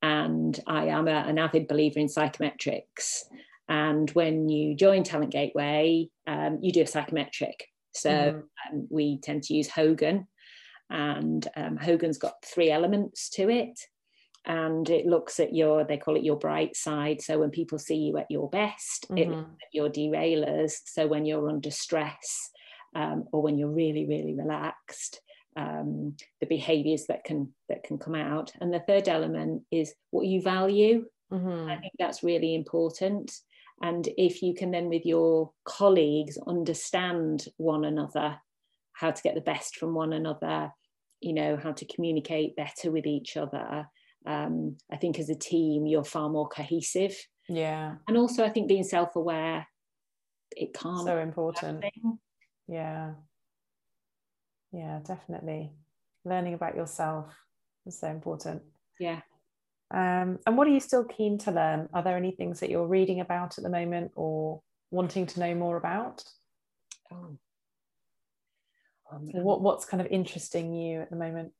And 0.00 0.58
I 0.66 0.86
am 0.86 1.08
a, 1.08 1.12
an 1.12 1.38
avid 1.38 1.68
believer 1.68 2.00
in 2.00 2.06
psychometrics. 2.06 3.24
And 3.68 4.10
when 4.10 4.48
you 4.48 4.74
join 4.74 5.04
Talent 5.04 5.30
Gateway, 5.30 6.08
um, 6.26 6.58
you 6.60 6.72
do 6.72 6.82
a 6.82 6.86
psychometric. 6.86 7.68
So 7.92 8.10
mm-hmm. 8.10 8.76
um, 8.76 8.86
we 8.90 9.18
tend 9.20 9.44
to 9.44 9.54
use 9.54 9.68
Hogan, 9.68 10.26
and 10.90 11.46
um, 11.56 11.76
Hogan's 11.76 12.18
got 12.18 12.44
three 12.44 12.70
elements 12.70 13.28
to 13.30 13.48
it 13.48 13.78
and 14.44 14.90
it 14.90 15.06
looks 15.06 15.38
at 15.38 15.54
your 15.54 15.84
they 15.84 15.96
call 15.96 16.16
it 16.16 16.24
your 16.24 16.38
bright 16.38 16.76
side. 16.76 17.20
So 17.20 17.38
when 17.38 17.50
people 17.50 17.78
see 17.78 17.96
you 17.96 18.18
at 18.18 18.30
your 18.30 18.50
best 18.50 19.06
mm-hmm. 19.08 19.18
it 19.18 19.28
looks 19.28 19.50
at 19.62 19.74
your 19.74 19.88
derailers. 19.88 20.74
So 20.84 21.06
when 21.06 21.24
you're 21.24 21.48
under 21.48 21.70
stress 21.70 22.50
um, 22.94 23.24
or 23.32 23.42
when 23.42 23.58
you're 23.58 23.70
really 23.70 24.06
really 24.06 24.34
relaxed 24.34 25.20
um, 25.54 26.16
the 26.40 26.46
behaviors 26.46 27.06
that 27.06 27.24
can 27.24 27.52
that 27.68 27.84
can 27.84 27.98
come 27.98 28.14
out. 28.14 28.52
And 28.60 28.72
the 28.72 28.80
third 28.80 29.08
element 29.08 29.62
is 29.70 29.94
what 30.10 30.26
you 30.26 30.42
value. 30.42 31.06
Mm-hmm. 31.32 31.70
i 31.70 31.76
think 31.76 31.92
that's 31.98 32.22
really 32.22 32.54
important. 32.54 33.32
And 33.80 34.06
if 34.16 34.42
you 34.42 34.54
can 34.54 34.70
then 34.70 34.88
with 34.88 35.06
your 35.06 35.52
colleagues 35.64 36.38
understand 36.46 37.46
one 37.56 37.84
another 37.84 38.38
how 38.92 39.10
to 39.10 39.22
get 39.22 39.34
the 39.34 39.40
best 39.40 39.76
from 39.76 39.94
one 39.94 40.12
another 40.12 40.70
you 41.20 41.32
know 41.32 41.56
how 41.56 41.72
to 41.72 41.86
communicate 41.86 42.56
better 42.56 42.90
with 42.90 43.06
each 43.06 43.36
other 43.36 43.88
um, 44.26 44.76
I 44.90 44.96
think 44.96 45.18
as 45.18 45.28
a 45.28 45.34
team, 45.34 45.86
you're 45.86 46.04
far 46.04 46.28
more 46.28 46.48
cohesive. 46.48 47.16
Yeah. 47.48 47.96
And 48.08 48.16
also, 48.16 48.44
I 48.44 48.50
think 48.50 48.68
being 48.68 48.84
self 48.84 49.16
aware, 49.16 49.66
it 50.56 50.74
can't. 50.74 51.04
So 51.04 51.18
important. 51.18 51.84
Yeah. 52.68 53.12
Yeah, 54.72 55.00
definitely. 55.06 55.72
Learning 56.24 56.54
about 56.54 56.76
yourself 56.76 57.34
is 57.86 57.98
so 57.98 58.08
important. 58.08 58.62
Yeah. 58.98 59.20
Um, 59.92 60.38
and 60.46 60.56
what 60.56 60.66
are 60.66 60.70
you 60.70 60.80
still 60.80 61.04
keen 61.04 61.36
to 61.38 61.50
learn? 61.50 61.88
Are 61.92 62.02
there 62.02 62.16
any 62.16 62.30
things 62.30 62.60
that 62.60 62.70
you're 62.70 62.86
reading 62.86 63.20
about 63.20 63.58
at 63.58 63.64
the 63.64 63.70
moment 63.70 64.12
or 64.14 64.62
wanting 64.90 65.26
to 65.26 65.40
know 65.40 65.54
more 65.54 65.76
about? 65.76 66.24
Oh. 67.12 67.36
Um, 69.12 69.28
what 69.34 69.60
what's 69.60 69.84
kind 69.84 70.00
of 70.00 70.06
interesting 70.06 70.72
you 70.72 71.02
at 71.02 71.10
the 71.10 71.16
moment? 71.16 71.52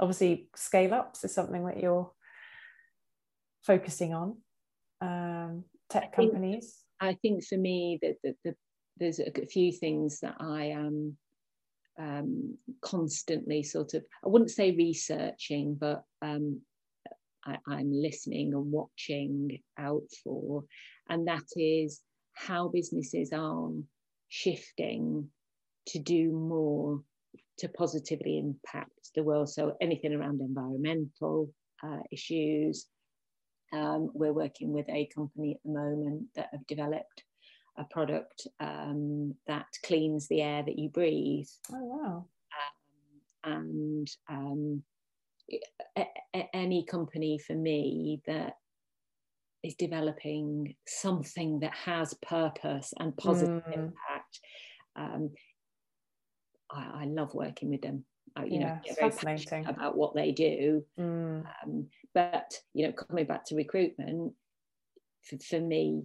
Obviously, 0.00 0.48
scale 0.56 0.94
ups 0.94 1.22
is 1.24 1.34
something 1.34 1.64
that 1.66 1.80
you're 1.80 2.10
focusing 3.62 4.14
on. 4.14 4.38
Um, 5.02 5.64
tech 5.90 6.14
companies. 6.14 6.82
I 7.00 7.14
think 7.14 7.44
for 7.44 7.58
me 7.58 7.98
that 8.02 8.16
the, 8.22 8.34
the, 8.44 8.54
there's 8.98 9.20
a 9.20 9.46
few 9.46 9.72
things 9.72 10.20
that 10.20 10.36
I 10.40 10.66
am 10.66 11.16
um, 11.98 12.56
constantly 12.80 13.62
sort 13.62 13.94
of 13.94 14.04
I 14.24 14.28
wouldn't 14.28 14.50
say 14.50 14.70
researching, 14.72 15.76
but 15.78 16.02
um, 16.22 16.60
I, 17.44 17.58
I'm 17.66 17.92
listening 17.92 18.54
and 18.54 18.72
watching 18.72 19.58
out 19.78 20.08
for, 20.24 20.64
and 21.08 21.28
that 21.28 21.44
is 21.56 22.00
how 22.34 22.68
businesses 22.68 23.32
are 23.32 23.70
shifting 24.28 25.28
to 25.88 25.98
do 25.98 26.30
more 26.30 27.02
to 27.60 27.68
positively 27.68 28.38
impact 28.38 29.10
the 29.14 29.22
world. 29.22 29.48
So 29.48 29.76
anything 29.80 30.12
around 30.14 30.40
environmental 30.40 31.52
uh, 31.82 32.00
issues. 32.10 32.86
Um, 33.72 34.10
we're 34.14 34.32
working 34.32 34.72
with 34.72 34.88
a 34.88 35.08
company 35.14 35.52
at 35.52 35.60
the 35.64 35.72
moment 35.72 36.24
that 36.34 36.48
have 36.52 36.66
developed 36.66 37.24
a 37.78 37.84
product 37.84 38.46
um, 38.58 39.34
that 39.46 39.66
cleans 39.84 40.26
the 40.28 40.42
air 40.42 40.62
that 40.64 40.78
you 40.78 40.88
breathe. 40.88 41.46
Oh 41.72 41.84
wow! 41.84 42.26
Um, 43.46 43.52
and 43.52 44.10
um, 44.28 44.82
a, 45.96 46.06
a, 46.34 46.48
any 46.52 46.84
company 46.84 47.38
for 47.38 47.54
me 47.54 48.20
that 48.26 48.54
is 49.62 49.74
developing 49.74 50.74
something 50.86 51.60
that 51.60 51.74
has 51.74 52.14
purpose 52.26 52.92
and 52.98 53.16
positive 53.16 53.62
mm. 53.64 53.74
impact. 53.74 54.40
I, 56.72 57.02
I, 57.02 57.04
love 57.06 57.34
working 57.34 57.70
with 57.70 57.82
them. 57.82 58.04
I, 58.36 58.44
you 58.44 58.60
yeah, 58.60 58.78
know, 58.86 59.10
fascinating 59.10 59.66
about 59.66 59.96
what 59.96 60.14
they 60.14 60.32
do. 60.32 60.84
Mm. 60.98 61.44
Um, 61.64 61.86
but 62.14 62.52
you 62.74 62.86
know, 62.86 62.92
coming 62.92 63.26
back 63.26 63.44
to 63.46 63.56
recruitment, 63.56 64.32
for, 65.22 65.38
for, 65.38 65.60
me, 65.60 66.04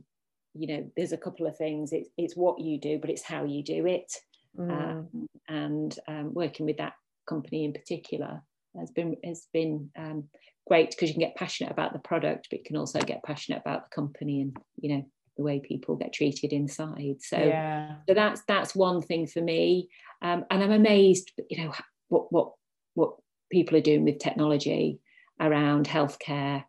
you 0.54 0.68
know, 0.68 0.92
there's 0.96 1.12
a 1.12 1.18
couple 1.18 1.48
of 1.48 1.58
things. 1.58 1.94
It's 1.94 2.10
it's 2.18 2.36
what 2.36 2.60
you 2.60 2.80
do, 2.80 3.00
but 3.00 3.10
it's 3.10 3.24
how 3.24 3.44
you 3.44 3.64
do 3.64 3.86
it. 3.86 4.12
Mm. 4.58 4.72
Um, 4.72 5.28
and 5.48 6.00
um, 6.08 6.34
working 6.34 6.66
with 6.66 6.78
that 6.78 6.94
company 7.28 7.66
in 7.66 7.74
particular 7.74 8.42
has 8.80 8.92
been 8.92 9.16
has 9.24 9.48
been 9.54 9.90
um, 9.98 10.26
great 10.68 10.92
because 10.92 11.10
you 11.10 11.14
can 11.14 11.22
get 11.22 11.36
passionate 11.36 11.72
about 11.72 11.94
the 11.94 12.00
product, 12.00 12.48
but 12.50 12.60
you 12.60 12.66
can 12.66 12.78
also 12.78 13.00
get 13.00 13.24
passionate 13.24 13.62
about 13.62 13.84
the 13.86 13.96
company 13.96 14.42
and 14.42 14.58
you 14.80 14.96
know 14.96 15.06
the 15.38 15.44
way 15.44 15.60
people 15.60 15.96
get 15.96 16.14
treated 16.14 16.54
inside. 16.54 17.18
So, 17.22 17.38
yeah. 17.38 17.96
so 18.08 18.14
that's 18.14 18.42
that's 18.48 18.76
one 18.76 19.02
thing 19.02 19.28
for 19.28 19.42
me, 19.42 19.90
um, 20.22 20.46
and 20.50 20.64
I'm 20.64 20.72
amazed, 20.72 21.32
you 21.50 21.64
know, 21.64 21.74
what 22.08 22.32
what 22.32 22.52
what 22.94 23.16
people 23.52 23.78
are 23.78 23.82
doing 23.82 24.04
with 24.04 24.20
technology 24.20 25.00
around 25.40 25.88
healthcare. 25.88 26.64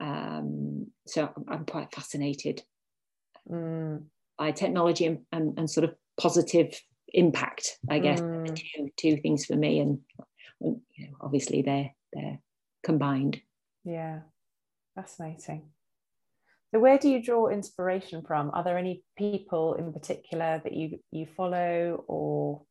Um, 0.00 0.88
so 1.06 1.30
I'm 1.48 1.64
quite 1.64 1.94
fascinated 1.94 2.62
mm. 3.50 4.02
by 4.38 4.50
technology 4.50 5.06
and, 5.06 5.20
and, 5.32 5.58
and, 5.58 5.70
sort 5.70 5.84
of 5.84 5.94
positive 6.20 6.78
impact. 7.08 7.78
I 7.88 7.98
guess 7.98 8.20
mm. 8.20 8.54
two 8.54 8.90
two 8.96 9.16
things 9.18 9.46
for 9.46 9.56
me, 9.56 9.80
and 9.80 9.98
you 10.60 10.80
know, 10.98 11.16
obviously 11.20 11.62
they're 11.62 11.90
they're 12.12 12.40
combined. 12.84 13.40
Yeah, 13.84 14.20
fascinating. 14.94 15.70
So 16.76 16.80
where 16.80 16.98
do 16.98 17.08
you 17.08 17.22
draw 17.22 17.48
inspiration 17.48 18.20
from? 18.20 18.50
Are 18.52 18.62
there 18.62 18.76
any 18.76 19.02
people 19.16 19.76
in 19.76 19.94
particular 19.94 20.60
that 20.62 20.74
you 20.74 20.98
you 21.10 21.24
follow 21.24 22.04
or 22.06 22.64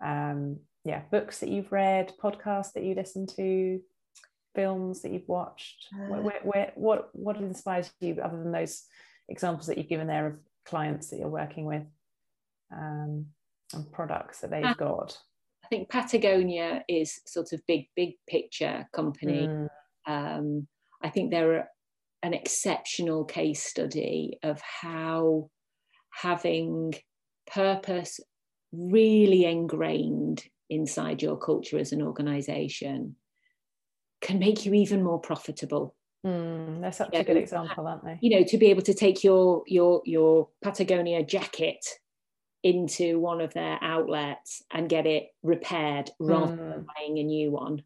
um, 0.00 0.60
yeah, 0.84 1.02
books 1.10 1.40
that 1.40 1.48
you've 1.48 1.72
read, 1.72 2.12
podcasts 2.22 2.74
that 2.74 2.84
you 2.84 2.94
listen 2.94 3.26
to, 3.34 3.80
films 4.54 5.02
that 5.02 5.10
you've 5.10 5.26
watched? 5.26 5.88
Uh, 5.92 6.14
where, 6.22 6.40
where, 6.44 6.72
what 6.76 7.08
what 7.12 7.36
inspires 7.38 7.92
you 8.00 8.20
other 8.22 8.36
than 8.36 8.52
those 8.52 8.84
examples 9.28 9.66
that 9.66 9.78
you've 9.78 9.88
given 9.88 10.06
there 10.06 10.28
of 10.28 10.36
clients 10.64 11.10
that 11.10 11.18
you're 11.18 11.26
working 11.26 11.64
with 11.64 11.82
um, 12.72 13.26
and 13.72 13.90
products 13.90 14.42
that 14.42 14.52
they've 14.52 14.76
got? 14.76 15.18
I 15.64 15.66
think 15.66 15.90
Patagonia 15.90 16.84
is 16.88 17.20
sort 17.26 17.52
of 17.52 17.66
big, 17.66 17.88
big 17.96 18.12
picture 18.28 18.86
company. 18.92 19.48
Mm. 19.48 19.68
Um, 20.06 20.68
I 21.02 21.08
think 21.10 21.32
they're 21.32 21.68
an 22.24 22.32
exceptional 22.32 23.22
case 23.22 23.62
study 23.62 24.38
of 24.42 24.58
how 24.62 25.50
having 26.10 26.94
purpose 27.52 28.18
really 28.72 29.44
ingrained 29.44 30.42
inside 30.70 31.20
your 31.20 31.36
culture 31.36 31.78
as 31.78 31.92
an 31.92 32.00
organization 32.00 33.14
can 34.22 34.38
make 34.38 34.64
you 34.64 34.72
even 34.72 35.02
more 35.02 35.20
profitable. 35.20 35.94
Mm, 36.26 36.80
they're 36.80 36.92
such 36.92 37.12
you 37.12 37.20
a 37.20 37.24
good 37.24 37.36
example, 37.36 37.86
aren't 37.86 38.06
they? 38.06 38.18
You 38.22 38.38
know, 38.38 38.44
to 38.46 38.56
be 38.56 38.70
able 38.70 38.82
to 38.82 38.94
take 38.94 39.22
your 39.22 39.62
your 39.66 40.00
your 40.06 40.48
Patagonia 40.62 41.22
jacket 41.22 41.84
into 42.62 43.20
one 43.20 43.42
of 43.42 43.52
their 43.52 43.78
outlets 43.82 44.62
and 44.72 44.88
get 44.88 45.06
it 45.06 45.26
repaired 45.42 46.10
rather 46.18 46.56
mm. 46.56 46.70
than 46.72 46.86
buying 46.96 47.18
a 47.18 47.22
new 47.22 47.50
one 47.50 47.82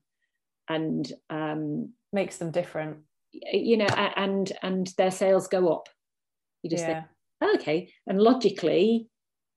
and 0.69 1.13
um, 1.29 1.93
makes 2.13 2.37
them 2.37 2.53
different 2.53 2.99
you 3.33 3.77
know 3.77 3.87
and 3.87 4.53
and 4.63 4.93
their 4.97 5.11
sales 5.11 5.49
go 5.49 5.69
up 5.69 5.89
you 6.63 6.71
just 6.71 6.85
yeah. 6.85 7.05
think 7.41 7.57
okay 7.57 7.93
and 8.07 8.21
logically 8.21 9.09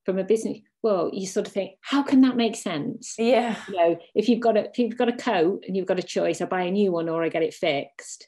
from 0.06 0.18
a 0.18 0.24
business 0.24 0.60
well 0.84 1.10
you 1.14 1.26
sort 1.26 1.48
of 1.48 1.54
think 1.54 1.72
how 1.82 2.04
can 2.04 2.22
that 2.22 2.36
make 2.36 2.56
sense 2.56 3.16
yeah 3.18 3.56
you 3.68 3.76
know 3.76 3.98
if 4.16 4.28
you've 4.28 4.40
got 4.40 4.58
a 4.58 4.66
if 4.70 4.78
you've 4.78 4.98
got 4.98 5.10
a 5.10 5.16
coat 5.16 5.64
and 5.68 5.76
you've 5.76 5.86
got 5.86 6.00
a 6.00 6.04
choice 6.04 6.42
i 6.42 6.46
buy 6.46 6.62
a 6.62 6.72
new 6.72 6.92
one 6.92 7.10
or 7.10 7.24
i 7.24 7.30
get 7.30 7.44
it 7.44 7.54
fixed 7.54 8.28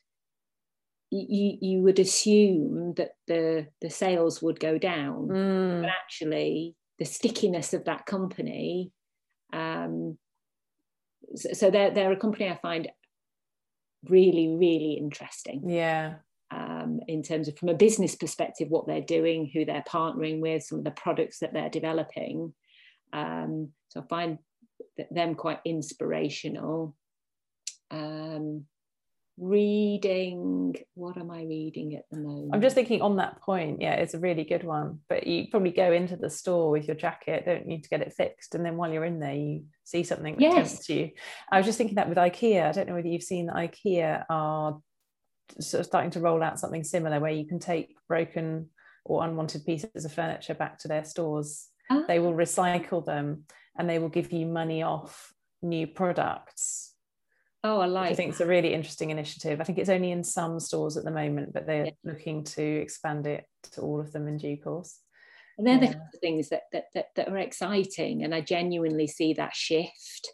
you, 1.15 1.57
you 1.61 1.79
would 1.81 1.99
assume 1.99 2.93
that 2.95 3.11
the 3.27 3.67
the 3.81 3.89
sales 3.89 4.41
would 4.41 4.59
go 4.59 4.77
down 4.79 5.27
mm. 5.27 5.81
but 5.81 5.89
actually 5.89 6.75
the 6.99 7.05
stickiness 7.05 7.73
of 7.73 7.85
that 7.85 8.05
company. 8.05 8.91
Um, 9.51 10.17
so, 11.35 11.49
so 11.53 11.71
they're, 11.71 11.91
they're 11.91 12.11
a 12.11 12.17
company 12.17 12.49
I 12.49 12.55
find 12.61 12.89
really, 14.09 14.49
really 14.49 14.93
interesting. 14.93 15.69
Yeah. 15.69 16.15
Um, 16.51 16.99
in 17.07 17.23
terms 17.23 17.47
of 17.47 17.57
from 17.57 17.69
a 17.69 17.73
business 17.73 18.15
perspective, 18.15 18.69
what 18.69 18.85
they're 18.85 19.01
doing, 19.01 19.49
who 19.51 19.65
they're 19.65 19.83
partnering 19.87 20.39
with, 20.39 20.63
some 20.63 20.77
of 20.77 20.83
the 20.83 20.91
products 20.91 21.39
that 21.39 21.53
they're 21.53 21.69
developing. 21.69 22.53
Um, 23.11 23.69
so 23.89 24.01
I 24.01 24.07
find 24.07 24.37
them 25.09 25.35
quite 25.35 25.59
inspirational. 25.65 26.95
Reading. 29.37 30.75
What 30.93 31.17
am 31.17 31.31
i 31.31 31.43
reading 31.43 31.95
at 31.95 32.05
the 32.11 32.17
moment? 32.17 32.51
I'm 32.53 32.61
just 32.61 32.75
thinking 32.75 33.01
on 33.01 33.17
that 33.17 33.41
point 33.41 33.81
yeah 33.81 33.93
it's 33.93 34.13
a 34.13 34.19
really 34.19 34.43
good 34.43 34.63
one 34.63 34.99
but 35.09 35.25
you 35.25 35.47
probably 35.49 35.71
go 35.71 35.91
into 35.91 36.15
the 36.15 36.29
store 36.29 36.69
with 36.69 36.87
your 36.87 36.95
jacket 36.95 37.45
don't 37.45 37.65
need 37.65 37.83
to 37.83 37.89
get 37.89 38.01
it 38.01 38.13
fixed 38.13 38.55
and 38.55 38.65
then 38.65 38.77
while 38.77 38.91
you're 38.91 39.05
in 39.05 39.19
there 39.19 39.33
you 39.33 39.63
see 39.83 40.03
something 40.03 40.35
that 40.35 40.41
yes. 40.41 40.53
tempts 40.53 40.89
you. 40.89 41.11
I 41.51 41.57
was 41.57 41.65
just 41.65 41.77
thinking 41.77 41.95
that 41.95 42.09
with 42.09 42.17
ikea 42.17 42.67
i 42.67 42.71
don't 42.71 42.87
know 42.87 42.95
whether 42.95 43.07
you've 43.07 43.23
seen 43.23 43.47
that 43.47 43.55
ikea 43.55 44.25
are 44.29 44.79
sort 45.59 45.81
of 45.81 45.85
starting 45.85 46.11
to 46.11 46.19
roll 46.19 46.43
out 46.43 46.59
something 46.59 46.83
similar 46.83 47.19
where 47.19 47.31
you 47.31 47.45
can 47.45 47.59
take 47.59 47.95
broken 48.07 48.69
or 49.05 49.23
unwanted 49.25 49.65
pieces 49.65 50.05
of 50.05 50.13
furniture 50.13 50.53
back 50.53 50.79
to 50.79 50.87
their 50.87 51.03
stores. 51.03 51.67
They 52.07 52.17
ah. 52.17 52.21
will 52.21 52.33
recycle 52.33 53.05
them 53.05 53.43
and 53.77 53.89
they 53.89 53.99
will 53.99 54.09
give 54.09 54.31
you 54.31 54.45
money 54.45 54.83
off 54.83 55.33
new 55.61 55.87
products 55.87 56.92
Oh, 57.65 57.79
I 57.79 57.85
like. 57.85 58.11
I 58.11 58.15
think 58.15 58.31
it's 58.31 58.41
a 58.41 58.45
really 58.45 58.73
interesting 58.73 59.09
initiative. 59.09 59.61
I 59.61 59.63
think 59.63 59.77
it's 59.77 59.89
only 59.89 60.11
in 60.11 60.23
some 60.23 60.59
stores 60.59 60.97
at 60.97 61.05
the 61.05 61.11
moment, 61.11 61.53
but 61.53 61.65
they're 61.65 61.85
yeah. 61.85 61.91
looking 62.03 62.43
to 62.43 62.61
expand 62.61 63.25
it 63.25 63.45
to 63.71 63.81
all 63.81 64.01
of 64.01 64.11
them 64.11 64.27
in 64.27 64.37
due 64.37 64.57
course. 64.57 64.99
And 65.57 65.65
they're 65.65 65.81
yeah. 65.81 65.93
the 66.11 66.19
things 66.19 66.49
that, 66.49 66.63
that, 66.73 66.85
that, 66.93 67.07
that 67.15 67.29
are 67.29 67.37
exciting, 67.37 68.23
and 68.23 68.35
I 68.35 68.41
genuinely 68.41 69.07
see 69.07 69.33
that 69.35 69.55
shift. 69.55 70.29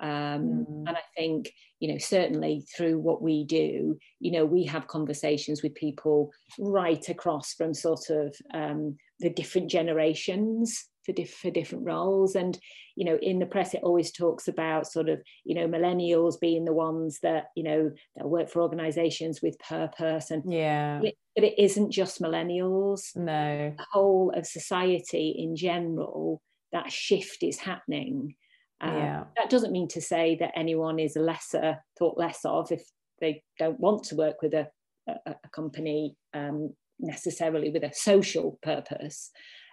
Um, 0.00 0.66
mm. 0.68 0.84
And 0.88 0.96
I 0.96 1.02
think, 1.16 1.52
you 1.78 1.92
know, 1.92 1.98
certainly 1.98 2.66
through 2.76 2.98
what 2.98 3.22
we 3.22 3.44
do, 3.44 3.98
you 4.18 4.32
know, 4.32 4.44
we 4.44 4.64
have 4.64 4.88
conversations 4.88 5.62
with 5.62 5.76
people 5.76 6.32
right 6.58 7.08
across 7.08 7.54
from 7.54 7.72
sort 7.72 8.10
of 8.10 8.34
um, 8.52 8.96
the 9.20 9.30
different 9.30 9.70
generations 9.70 10.86
for, 11.04 11.12
diff- 11.12 11.34
for 11.34 11.50
different 11.50 11.84
roles. 11.84 12.34
And 12.34 12.58
you 12.96 13.04
know 13.04 13.18
in 13.20 13.38
the 13.38 13.46
press 13.46 13.74
it 13.74 13.82
always 13.82 14.12
talks 14.12 14.48
about 14.48 14.86
sort 14.86 15.08
of 15.08 15.20
you 15.44 15.54
know 15.54 15.66
millennials 15.66 16.38
being 16.38 16.64
the 16.64 16.72
ones 16.72 17.20
that 17.22 17.46
you 17.56 17.62
know 17.62 17.90
that 18.16 18.28
work 18.28 18.50
for 18.50 18.62
organizations 18.62 19.40
with 19.42 19.58
purpose 19.58 20.30
and 20.30 20.42
yeah. 20.50 20.98
But 20.98 21.08
it, 21.08 21.14
but 21.34 21.44
it 21.44 21.54
isn't 21.58 21.90
just 21.90 22.20
millennials. 22.20 23.16
No. 23.16 23.74
The 23.76 23.86
whole 23.90 24.32
of 24.34 24.46
society 24.46 25.34
in 25.38 25.56
general 25.56 26.42
that 26.72 26.90
shift 26.90 27.42
is 27.42 27.58
happening. 27.58 28.34
Um, 28.80 28.96
yeah. 28.96 29.24
that 29.36 29.48
doesn't 29.50 29.70
mean 29.70 29.86
to 29.88 30.00
say 30.00 30.36
that 30.40 30.52
anyone 30.56 30.98
is 30.98 31.14
lesser 31.14 31.78
thought 31.96 32.18
less 32.18 32.40
of 32.44 32.72
if 32.72 32.82
they 33.20 33.44
don't 33.56 33.78
want 33.78 34.02
to 34.04 34.16
work 34.16 34.42
with 34.42 34.54
a, 34.54 34.68
a, 35.08 35.14
a 35.44 35.48
company 35.52 36.16
um, 36.34 36.74
necessarily 36.98 37.70
with 37.70 37.84
a 37.84 37.94
social 37.94 38.58
purpose 38.60 39.30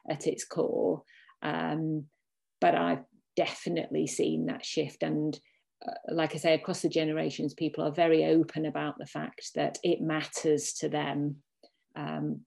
at 0.08 0.28
its 0.28 0.46
core 0.46 1.02
Um, 1.41 2.06
but 2.62 2.75
I've 2.75 3.04
definitely 3.36 4.08
seen 4.08 4.47
that 4.47 4.65
shift. 4.65 5.04
And 5.04 5.39
uh, 5.88 5.93
like 6.10 6.36
I 6.36 6.38
say, 6.38 6.54
across 6.54 6.82
the 6.82 6.89
generations, 6.89 7.54
people 7.54 7.84
are 7.84 7.91
very 7.91 8.25
open 8.25 8.65
about 8.65 8.97
the 8.97 9.06
fact 9.06 9.52
that 9.56 9.78
it 9.84 10.02
matters 10.02 10.73
to 10.73 10.89
them 10.89 11.38
um, 11.95 12.41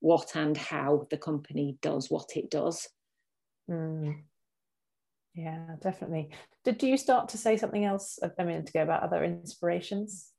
what 0.00 0.36
and 0.36 0.56
how 0.56 1.06
the 1.10 1.16
company 1.16 1.78
does 1.80 2.10
what 2.10 2.36
it 2.36 2.50
does. 2.50 2.88
Mm. 3.70 4.20
Yeah, 5.34 5.76
definitely. 5.80 6.30
Did 6.64 6.82
you 6.82 6.96
start 6.96 7.30
to 7.30 7.38
say 7.38 7.56
something 7.56 7.84
else 7.84 8.18
a 8.22 8.44
minute 8.44 8.68
ago 8.68 8.82
about 8.82 9.02
other 9.02 9.24
inspirations? 9.24 10.30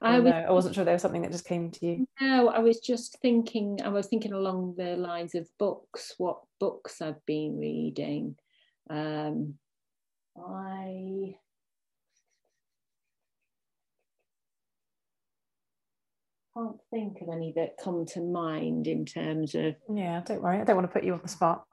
I, 0.00 0.20
was, 0.20 0.32
I 0.32 0.50
wasn't 0.50 0.74
sure 0.74 0.84
there 0.84 0.94
was 0.94 1.02
something 1.02 1.22
that 1.22 1.32
just 1.32 1.44
came 1.44 1.70
to 1.70 1.86
you. 1.86 2.06
No, 2.20 2.48
I 2.48 2.60
was 2.60 2.80
just 2.80 3.18
thinking, 3.20 3.78
I 3.84 3.88
was 3.88 4.06
thinking 4.06 4.32
along 4.32 4.76
the 4.78 4.96
lines 4.96 5.34
of 5.34 5.48
books, 5.58 6.14
what 6.16 6.38
books 6.58 7.00
I've 7.00 7.24
been 7.26 7.58
reading. 7.58 8.36
Um, 8.88 9.54
I 10.36 11.36
can't 16.56 16.76
think 16.90 17.20
of 17.20 17.28
any 17.28 17.52
that 17.56 17.76
come 17.82 18.06
to 18.06 18.20
mind 18.20 18.86
in 18.86 19.04
terms 19.04 19.54
of. 19.54 19.74
Yeah, 19.92 20.22
don't 20.24 20.42
worry. 20.42 20.60
I 20.60 20.64
don't 20.64 20.76
want 20.76 20.88
to 20.88 20.92
put 20.92 21.04
you 21.04 21.14
on 21.14 21.20
the 21.22 21.28
spot. 21.28 21.64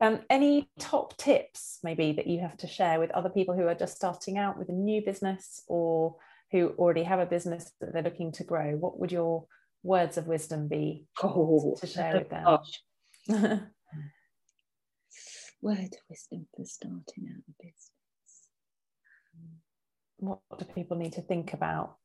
Um, 0.00 0.20
any 0.30 0.68
top 0.78 1.16
tips, 1.16 1.80
maybe, 1.82 2.12
that 2.12 2.26
you 2.26 2.40
have 2.40 2.56
to 2.58 2.68
share 2.68 3.00
with 3.00 3.10
other 3.10 3.30
people 3.30 3.56
who 3.56 3.66
are 3.66 3.74
just 3.74 3.96
starting 3.96 4.38
out 4.38 4.58
with 4.58 4.68
a 4.68 4.72
new 4.72 5.04
business 5.04 5.62
or 5.66 6.16
who 6.52 6.68
already 6.78 7.02
have 7.02 7.18
a 7.18 7.26
business 7.26 7.72
that 7.80 7.92
they're 7.92 8.02
looking 8.02 8.32
to 8.32 8.44
grow? 8.44 8.72
What 8.72 8.98
would 8.98 9.12
your 9.12 9.46
words 9.82 10.16
of 10.16 10.26
wisdom 10.26 10.68
be 10.68 11.06
oh, 11.22 11.76
to 11.80 11.86
share 11.86 12.18
with 12.18 12.30
them? 12.30 13.70
Word 15.60 15.78
of 15.78 16.00
wisdom 16.08 16.46
for 16.54 16.64
starting 16.64 17.28
out 17.30 17.42
a 17.48 17.52
business. 17.58 17.90
What 20.18 20.40
do 20.58 20.64
people 20.66 20.96
need 20.96 21.14
to 21.14 21.22
think 21.22 21.52
about 21.52 21.96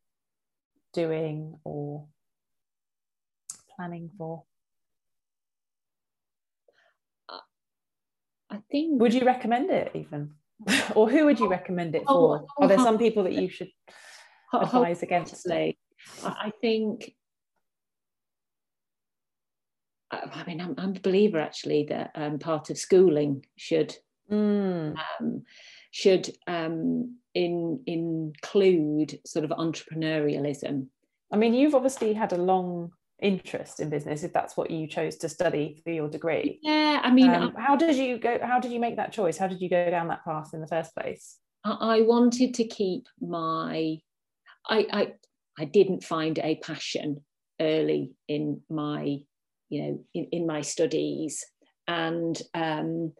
doing 0.93 1.59
or 1.63 2.07
planning 3.75 4.09
for? 4.17 4.43
Uh, 7.29 7.37
I 8.49 8.59
think. 8.71 9.01
Would 9.01 9.13
you 9.13 9.25
recommend 9.25 9.69
it 9.69 9.91
even? 9.93 10.31
or 10.95 11.09
who 11.09 11.25
would 11.25 11.39
you 11.39 11.49
recommend 11.49 11.95
it 11.95 12.03
oh, 12.07 12.13
for? 12.13 12.45
Oh, 12.57 12.63
Are 12.63 12.67
there 12.67 12.79
oh, 12.79 12.83
some 12.83 12.97
people 12.97 13.23
that 13.23 13.33
oh, 13.33 13.39
you 13.39 13.49
should 13.49 13.69
oh, 14.53 14.61
advise 14.61 15.03
against? 15.03 15.47
I 15.49 16.51
think. 16.61 17.13
I 20.33 20.43
mean, 20.45 20.61
I'm, 20.61 20.75
I'm 20.77 20.95
a 20.95 20.99
believer 20.99 21.39
actually 21.39 21.85
that 21.89 22.11
um, 22.15 22.39
part 22.39 22.69
of 22.69 22.77
schooling 22.77 23.45
should 23.57 23.95
mm. 24.31 24.95
um, 25.19 25.43
should 25.91 26.29
um, 26.47 27.17
in, 27.33 27.81
include 27.85 29.19
sort 29.25 29.45
of 29.45 29.51
entrepreneurialism. 29.51 30.87
I 31.31 31.37
mean, 31.37 31.53
you've 31.53 31.75
obviously 31.75 32.13
had 32.13 32.33
a 32.33 32.37
long 32.37 32.91
interest 33.21 33.79
in 33.79 33.89
business 33.89 34.23
if 34.23 34.33
that's 34.33 34.57
what 34.57 34.69
you 34.69 34.85
chose 34.85 35.15
to 35.15 35.29
study 35.29 35.79
for 35.85 35.91
your 35.91 36.09
degree 36.09 36.59
yeah 36.61 36.99
i 37.03 37.09
mean 37.09 37.29
um, 37.33 37.53
how 37.55 37.73
did 37.73 37.95
you 37.95 38.17
go 38.17 38.37
how 38.41 38.59
did 38.59 38.69
you 38.69 38.81
make 38.81 38.97
that 38.97 39.13
choice 39.13 39.37
how 39.37 39.47
did 39.47 39.61
you 39.61 39.69
go 39.69 39.89
down 39.89 40.09
that 40.09 40.23
path 40.25 40.49
in 40.53 40.59
the 40.59 40.67
first 40.67 40.93
place 40.93 41.37
i, 41.63 41.71
I 41.71 42.01
wanted 42.01 42.53
to 42.55 42.65
keep 42.65 43.05
my 43.21 43.97
I, 44.67 44.87
I 44.91 45.13
i 45.57 45.63
didn't 45.63 46.03
find 46.03 46.37
a 46.39 46.55
passion 46.57 47.23
early 47.61 48.11
in 48.27 48.61
my 48.69 49.19
you 49.73 49.81
know 49.81 50.05
in, 50.13 50.27
in 50.31 50.47
my 50.47 50.61
studies 50.61 51.43
and 51.87 52.41
um 52.53 53.13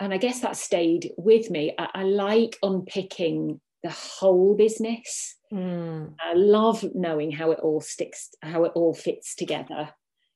and 0.00 0.14
i 0.14 0.16
guess 0.16 0.40
that 0.40 0.56
stayed 0.56 1.10
with 1.18 1.50
me 1.50 1.74
I, 1.78 1.88
I 1.94 2.02
like 2.04 2.56
unpicking 2.62 3.60
the 3.82 3.90
whole 3.90 4.56
business 4.56 5.36
Mm. 5.52 6.14
I 6.20 6.34
love 6.34 6.84
knowing 6.94 7.30
how 7.30 7.52
it 7.52 7.60
all 7.60 7.80
sticks, 7.80 8.30
how 8.42 8.64
it 8.64 8.72
all 8.74 8.94
fits 8.94 9.34
together. 9.34 9.90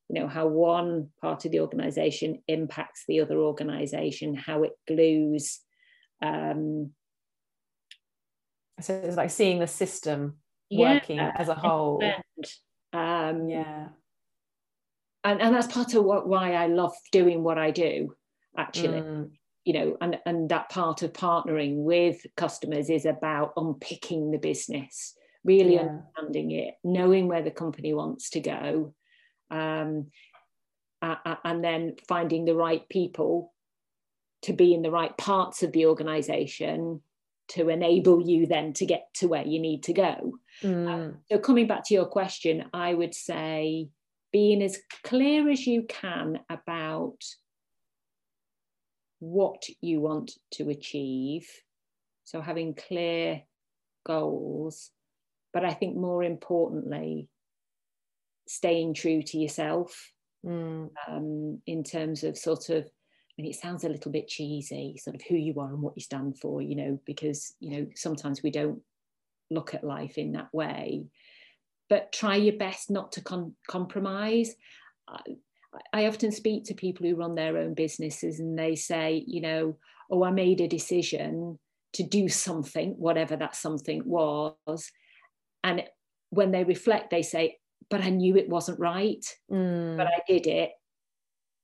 You 0.09 0.21
know, 0.21 0.29
how 0.29 0.47
one 0.49 1.09
part 1.21 1.45
of 1.45 1.53
the 1.53 1.61
organization 1.61 2.43
impacts 2.49 3.05
the 3.07 3.21
other 3.21 3.39
organization, 3.39 4.35
how 4.35 4.65
it 4.65 4.73
glues. 4.89 5.61
Um, 6.23 6.93
so 8.81 8.95
it's 8.95 9.17
like 9.17 9.31
seeing 9.31 9.61
the 9.61 9.67
system 9.67 10.39
working 10.71 11.19
as 11.19 11.49
a 11.49 11.55
whole. 11.55 12.03
Um, 12.93 13.49
yeah. 13.49 13.89
And, 15.23 15.41
and 15.41 15.55
that's 15.55 15.73
part 15.73 15.95
of 15.95 16.05
what, 16.05 16.27
why 16.27 16.55
I 16.55 16.67
love 16.67 16.95
doing 17.13 17.43
what 17.43 17.59
I 17.59 17.71
do, 17.71 18.15
actually. 18.57 19.01
Mm 19.01 19.31
you 19.65 19.73
know 19.73 19.97
and 20.01 20.19
and 20.27 20.49
that 20.49 20.69
part 20.71 21.03
of 21.03 21.13
partnering 21.13 21.85
with 21.85 22.25
customers 22.37 22.89
is 22.89 23.05
about 23.05 23.53
unpicking 23.57 24.31
the 24.31 24.39
business 24.39 25.15
really 25.45 25.75
yeah. 25.75 25.83
understanding 25.83 26.51
it 26.53 26.75
knowing 26.85 27.29
where 27.29 27.43
the 27.43 27.51
company 27.51 27.93
wants 27.95 28.31
to 28.31 28.41
go 28.41 28.95
um, 29.51 30.07
uh, 31.03 31.17
and 31.45 31.65
then 31.65 31.97
finding 32.09 32.45
the 32.45 32.55
right 32.55 32.89
people 32.89 33.53
to 34.43 34.53
be 34.53 34.73
in 34.75 34.83
the 34.83 34.91
right 34.91 35.17
parts 35.19 35.63
of 35.63 35.73
the 35.73 35.87
organization 35.87 37.03
to 37.49 37.69
enable 37.69 38.23
you 38.23 38.47
then 38.47 38.73
to 38.73 38.87
get 38.87 39.09
to 39.15 39.27
where 39.27 39.47
you 39.47 39.59
need 39.59 39.83
to 39.83 39.93
go 39.93 40.33
mm. 40.63 40.89
um, 40.89 41.17
so 41.31 41.39
coming 41.39 41.67
back 41.67 41.85
to 41.85 41.95
your 41.95 42.07
question 42.07 42.65
i 42.73 42.95
would 42.95 43.15
say 43.15 43.89
being 44.33 44.63
as 44.63 44.79
clear 45.05 45.49
as 45.49 45.67
you 45.67 45.85
can 45.89 46.41
about 46.49 47.19
what 49.19 49.65
you 49.81 50.01
want 50.01 50.33
to 50.53 50.69
achieve. 50.71 51.49
So 52.25 52.41
having 52.41 52.75
clear 52.75 53.43
goals, 54.07 54.91
but 55.53 55.65
I 55.65 55.75
think 55.75 55.97
more 55.97 56.23
importantly, 56.23 57.29
staying 58.49 58.95
true 58.95 59.23
to 59.23 59.39
yourself 59.39 60.13
mm. 60.45 60.89
um, 61.09 61.61
in 61.67 61.85
terms 61.85 62.25
of 62.25 62.39
sort 62.39 62.71
of, 62.71 62.89
and 63.37 63.47
it 63.47 63.55
sounds 63.57 63.85
a 63.85 63.89
little 63.89 64.13
bit 64.13 64.29
cheesy, 64.29 64.97
sort 64.99 65.17
of 65.17 65.23
who 65.29 65.37
you 65.37 65.59
are 65.61 65.73
and 65.73 65.83
what 65.83 65.95
you 65.97 66.03
stand 66.03 66.39
for, 66.39 66.63
you 66.63 66.77
know, 66.77 67.01
because, 67.07 67.55
you 67.61 67.71
know, 67.71 67.87
sometimes 67.95 68.43
we 68.43 68.51
don't 68.51 68.81
look 69.51 69.75
at 69.75 69.85
life 69.85 70.19
in 70.19 70.33
that 70.33 70.49
way. 70.53 71.05
But 71.91 72.13
try 72.13 72.37
your 72.37 72.57
best 72.57 72.91
not 72.91 73.13
to 73.13 73.45
compromise. 73.69 74.55
I 75.93 76.07
often 76.07 76.33
speak 76.33 76.65
to 76.65 76.75
people 76.75 77.07
who 77.07 77.17
run 77.17 77.35
their 77.35 77.59
own 77.59 77.75
businesses 77.75 78.41
and 78.41 78.59
they 78.59 78.77
say, 78.77 79.25
you 79.27 79.41
know, 79.41 79.77
oh, 80.11 80.25
I 80.25 80.31
made 80.31 80.61
a 80.61 80.69
decision 80.69 81.59
to 81.95 82.03
do 82.03 82.29
something, 82.29 82.95
whatever 82.97 83.37
that 83.37 83.57
something 83.57 84.03
was. 84.05 84.91
And 85.63 85.85
when 86.31 86.53
they 86.53 86.65
reflect, 86.65 87.11
they 87.11 87.23
say, 87.23 87.59
but 87.89 88.03
I 88.03 88.11
knew 88.11 88.37
it 88.37 88.49
wasn't 88.49 88.79
right, 88.79 89.25
mm. 89.51 89.97
but 89.97 90.07
I 90.07 90.23
did 90.27 90.47
it. 90.47 90.71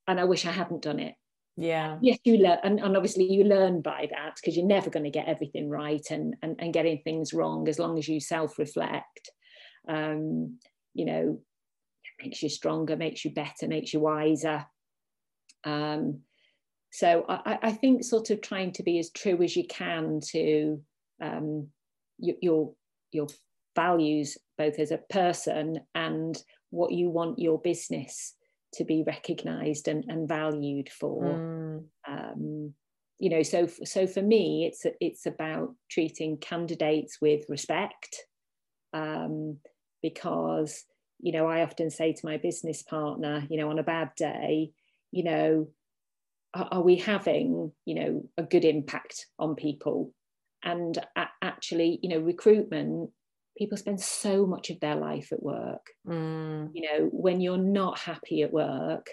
And 0.09 0.21
I 0.21 0.25
wish 0.25 0.47
I 0.47 0.53
hadn't 0.53 0.83
done 0.83 1.01
it. 1.01 1.15
Yeah. 1.57 1.99
Yes, 2.03 2.19
you 2.25 2.39
learn. 2.39 2.59
And, 2.63 2.81
and 2.81 2.97
obviously, 2.97 3.33
you 3.33 3.45
learn 3.45 3.81
by 3.81 4.09
that 4.11 4.37
because 4.37 4.57
you're 4.57 4.67
never 4.67 4.91
going 4.91 5.05
to 5.05 5.11
get 5.11 5.27
everything 5.27 5.71
right 5.71 6.05
and, 6.11 6.37
and, 6.43 6.57
and 6.59 6.73
getting 6.73 7.01
things 7.03 7.33
wrong 7.33 7.69
as 7.69 7.79
long 7.79 7.99
as 7.99 8.09
you 8.09 8.21
self 8.21 8.59
reflect. 8.59 9.31
Um, 9.89 10.59
you 10.95 11.05
know, 11.05 11.41
makes 12.23 12.43
you 12.43 12.49
stronger, 12.49 12.97
makes 12.97 13.25
you 13.25 13.31
better, 13.31 13.69
makes 13.69 13.93
you 13.93 14.01
wiser. 14.01 14.65
Um, 15.65 16.21
so 16.91 17.25
I, 17.29 17.59
I, 17.63 17.73
think 17.73 18.05
sort 18.05 18.31
of 18.31 18.41
trying 18.41 18.73
to 18.73 18.83
be 18.83 18.99
as 18.99 19.11
true 19.11 19.43
as 19.43 19.57
you 19.57 19.67
can 19.67 20.21
to 20.31 20.81
um, 21.21 21.69
your 22.19 22.73
your 23.13 23.27
values, 23.75 24.39
both 24.57 24.79
as 24.79 24.91
a 24.91 25.03
person 25.11 25.81
and 25.95 26.43
what 26.71 26.93
you 26.93 27.11
want 27.11 27.39
your 27.39 27.61
business 27.61 28.35
to 28.75 28.85
be 28.85 29.05
recognised 29.07 29.89
and, 29.89 30.05
and 30.09 30.29
valued 30.29 30.89
for. 30.89 31.25
Mm. 31.25 31.85
Um, 32.09 32.75
you 33.19 33.31
know, 33.31 33.43
so 33.43 33.67
so 33.85 34.07
for 34.07 34.23
me, 34.23 34.67
it's 34.67 34.85
it's 35.01 35.27
about 35.27 35.75
treating 35.91 36.37
candidates 36.39 37.19
with 37.21 37.45
respect, 37.49 38.25
um, 38.93 39.59
because 40.11 40.85
you 41.21 41.33
know, 41.33 41.47
I 41.47 41.63
often 41.63 41.91
say 41.91 42.13
to 42.13 42.27
my 42.27 42.37
business 42.37 42.83
partner, 42.83 43.47
you 43.49 43.57
know, 43.57 43.71
on 43.71 43.79
a 43.79 43.83
bad 43.83 44.11
day, 44.17 44.73
you 45.11 45.25
know, 45.25 45.69
are, 46.55 46.69
are 46.73 46.83
we 46.83 46.97
having, 46.97 47.73
you 47.85 47.95
know, 47.95 48.29
a 48.37 48.43
good 48.43 48.65
impact 48.65 49.27
on 49.39 49.55
people? 49.55 50.13
And 50.63 50.99
actually, 51.43 51.99
you 52.03 52.09
know, 52.09 52.19
recruitment, 52.19 53.11
people 53.57 53.79
spend 53.79 54.01
so 54.01 54.47
much 54.47 54.71
of 54.71 54.81
their 54.81 54.97
life 54.97 55.33
at 55.33 55.43
work. 55.43 55.87
Mm. 56.07 56.71
You 56.75 56.83
know, 56.83 57.09
when 57.13 57.41
you're 57.41 57.57
not 57.57 57.99
happy 57.99 58.43
at 58.43 58.53
work, 58.53 59.09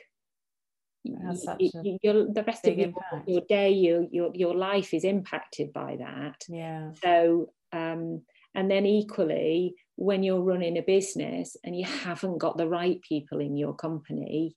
you, 1.03 2.29
the 2.34 2.43
rest 2.47 2.65
of 2.65 2.77
your, 2.77 2.93
your 3.27 3.41
day, 3.49 3.71
your, 3.71 4.06
your 4.10 4.32
your 4.34 4.56
life 4.56 4.93
is 4.93 5.03
impacted 5.03 5.73
by 5.73 5.97
that. 5.99 6.43
Yeah. 6.47 6.91
So, 7.03 7.49
um, 7.73 8.21
and 8.56 8.71
then 8.71 8.86
equally, 8.86 9.75
when 9.95 10.23
you're 10.23 10.41
running 10.41 10.77
a 10.77 10.82
business 10.82 11.56
and 11.63 11.77
you 11.77 11.86
haven't 11.86 12.39
got 12.39 12.58
the 12.58 12.67
right 12.67 13.01
people 13.01 13.39
in 13.39 13.56
your 13.56 13.75
company, 13.75 14.56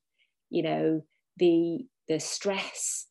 you 0.51 0.62
know, 0.62 1.03
the 1.37 1.87
the 2.09 2.20
stress, 2.20 3.07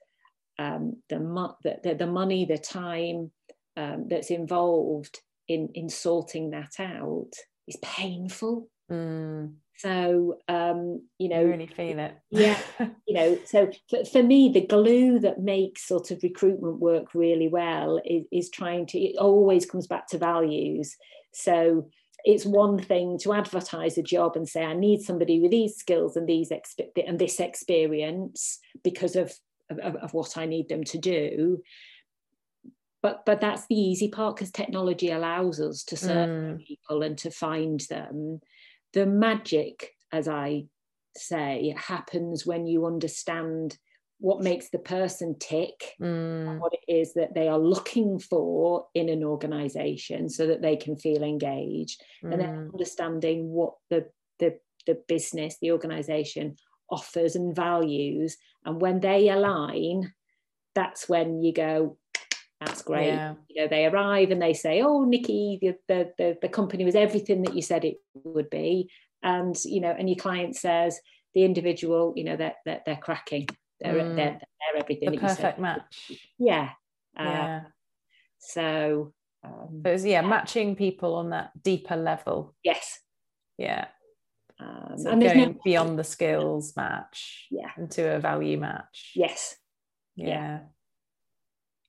um, 0.58 1.02
the, 1.10 1.20
mo- 1.20 1.58
the, 1.64 1.78
the, 1.84 1.96
the 1.96 2.08
money, 2.08 2.46
the 2.46 2.58
time 2.58 3.32
um, 3.78 4.08
that's 4.10 4.32
involved 4.32 5.20
in, 5.48 5.70
in 5.74 5.90
sorting 5.90 6.52
that 6.52 6.80
out 6.80 7.32
is 7.68 7.78
painful. 7.82 8.70
Mm. 8.92 9.56
So, 9.78 10.38
um, 10.48 11.02
you 11.18 11.28
know, 11.28 11.42
you 11.42 11.48
really 11.48 11.68
feel 11.68 12.00
it. 12.00 12.16
yeah, 12.32 12.58
you 13.08 13.14
know, 13.14 13.38
so 13.46 13.70
for, 13.90 14.06
for, 14.06 14.24
me, 14.24 14.50
the 14.50 14.66
glue 14.66 15.20
that 15.20 15.42
makes 15.42 15.86
sort 15.86 16.12
of 16.12 16.24
recruitment 16.24 16.80
work 16.80 17.14
really 17.14 17.50
well 17.50 18.00
is, 18.06 18.24
is 18.32 18.50
trying 18.50 18.86
to, 18.88 19.00
it 19.00 19.18
always 19.18 19.66
comes 19.66 19.88
back 19.88 20.08
to 20.08 20.18
values. 20.18 20.96
So 21.34 21.90
it's 22.26 22.46
one 22.46 22.80
thing 22.80 23.18
to 23.20 23.34
advertise 23.34 23.98
a 23.98 24.04
job 24.04 24.36
and 24.36 24.50
say, 24.50 24.64
I 24.64 24.74
need 24.74 25.02
somebody 25.02 25.40
with 25.40 25.52
these 25.52 25.76
skills 25.76 26.18
and 26.18 26.28
these 26.28 26.50
exp- 26.50 27.08
and 27.08 27.20
this 27.20 27.40
experience 27.40 28.60
because 28.84 29.16
of, 29.16 29.34
of, 29.70 29.96
of 29.96 30.14
what 30.14 30.38
I 30.38 30.46
need 30.46 30.70
them 30.70 30.84
to 30.86 30.98
do 30.98 31.62
but 33.02 33.24
but 33.24 33.40
that's 33.40 33.68
the 33.68 33.76
easy 33.76 34.10
part 34.10 34.36
because 34.36 34.50
technology 34.50 35.12
allows 35.12 35.60
us 35.60 35.84
to 35.84 35.96
search 35.96 36.28
mm. 36.28 36.66
people 36.66 37.04
and 37.04 37.16
to 37.20 37.30
find 37.30 37.80
them 37.82 38.40
the 38.96 39.06
magic, 39.06 39.92
as 40.12 40.28
I 40.28 40.68
say, 41.18 41.76
happens 41.78 42.46
when 42.46 42.66
you 42.66 42.86
understand 42.86 43.78
what 44.20 44.42
makes 44.42 44.70
the 44.70 44.80
person 44.80 45.36
tick, 45.40 45.94
mm. 46.02 46.60
what 46.60 46.74
it 46.74 46.92
is 46.92 47.14
that 47.14 47.34
they 47.34 47.48
are 47.48 47.60
looking 47.60 48.18
for 48.20 48.88
in 48.94 49.10
an 49.10 49.24
organization 49.24 50.30
so 50.30 50.48
that 50.48 50.62
they 50.62 50.76
can 50.76 50.96
feel 50.96 51.24
engaged, 51.24 52.02
mm. 52.24 52.32
and 52.32 52.42
then 52.42 52.50
mm. 52.50 52.74
understanding 52.74 53.50
what 53.50 53.74
the, 53.90 54.08
the, 54.40 54.58
the 54.88 54.98
business, 55.08 55.58
the 55.62 55.72
organization 55.72 56.56
offers 56.90 57.36
and 57.36 57.56
values. 57.56 58.38
And 58.64 58.80
when 58.80 59.00
they 59.00 59.30
align, 59.30 60.14
that's 60.76 61.10
when 61.10 61.42
you 61.42 61.54
go, 61.54 61.98
that's 62.60 62.82
great. 62.82 63.08
Yeah. 63.08 63.36
You 63.50 63.64
know, 63.64 63.68
they 63.68 63.86
arrive 63.86 64.32
and 64.32 64.42
they 64.42 64.54
say, 64.54 64.82
"Oh, 64.82 65.04
Nikki, 65.04 65.60
the, 65.62 65.76
the, 65.88 66.12
the 66.18 66.38
the 66.42 66.50
company 66.50 66.86
was 66.86 66.96
everything 66.96 67.44
that 67.44 67.54
you 67.54 67.62
said 67.62 67.84
it 67.84 67.98
would 68.14 68.50
be," 68.50 68.90
and 69.22 69.56
you 69.66 69.82
know, 69.82 69.94
and 69.98 70.10
your 70.10 70.18
client 70.18 70.56
says 70.56 71.00
the 71.34 71.44
individual, 71.44 72.14
you 72.16 72.24
know, 72.24 72.38
they're 72.38 72.56
they're, 72.66 72.82
they're 72.86 72.96
cracking. 72.96 73.48
They're, 73.80 73.94
mm. 73.94 74.16
they're, 74.16 74.40
they're 74.40 74.80
everything. 74.80 75.12
The 75.12 75.18
perfect 75.18 75.60
match. 75.60 76.12
Yeah. 76.38 76.70
Uh, 77.18 77.24
yeah. 77.24 77.62
So. 78.40 79.14
Um, 79.44 79.84
so 79.84 80.08
yeah, 80.08 80.22
matching 80.22 80.76
people 80.76 81.16
on 81.16 81.30
that 81.30 81.52
deeper 81.62 81.96
level. 81.96 82.56
Yes. 82.64 83.00
Yeah. 83.58 83.86
Um, 84.60 84.96
so 84.98 85.10
and 85.10 85.22
going 85.22 85.40
no... 85.40 85.56
beyond 85.64 86.00
the 86.00 86.04
skills 86.04 86.74
match. 86.76 87.48
Yeah. 87.52 87.70
Into 87.78 88.16
a 88.16 88.20
value 88.20 88.58
match. 88.58 89.12
Yes. 89.16 89.56
yeah. 90.16 90.28
yeah 90.28 90.60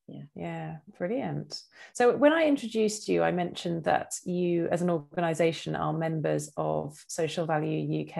yeah 0.09 0.23
yeah 0.35 0.77
brilliant 0.99 1.63
so 1.93 2.17
when 2.17 2.33
i 2.33 2.47
introduced 2.47 3.09
you 3.09 3.23
i 3.23 3.33
mentioned 3.33 3.85
that 3.85 4.15
you 4.25 4.69
as 4.71 4.83
an 4.83 4.91
organization 4.91 5.75
are 5.75 5.93
members 5.93 6.51
of 6.57 6.97
social 7.09 7.47
value 7.47 8.03
uk 8.03 8.17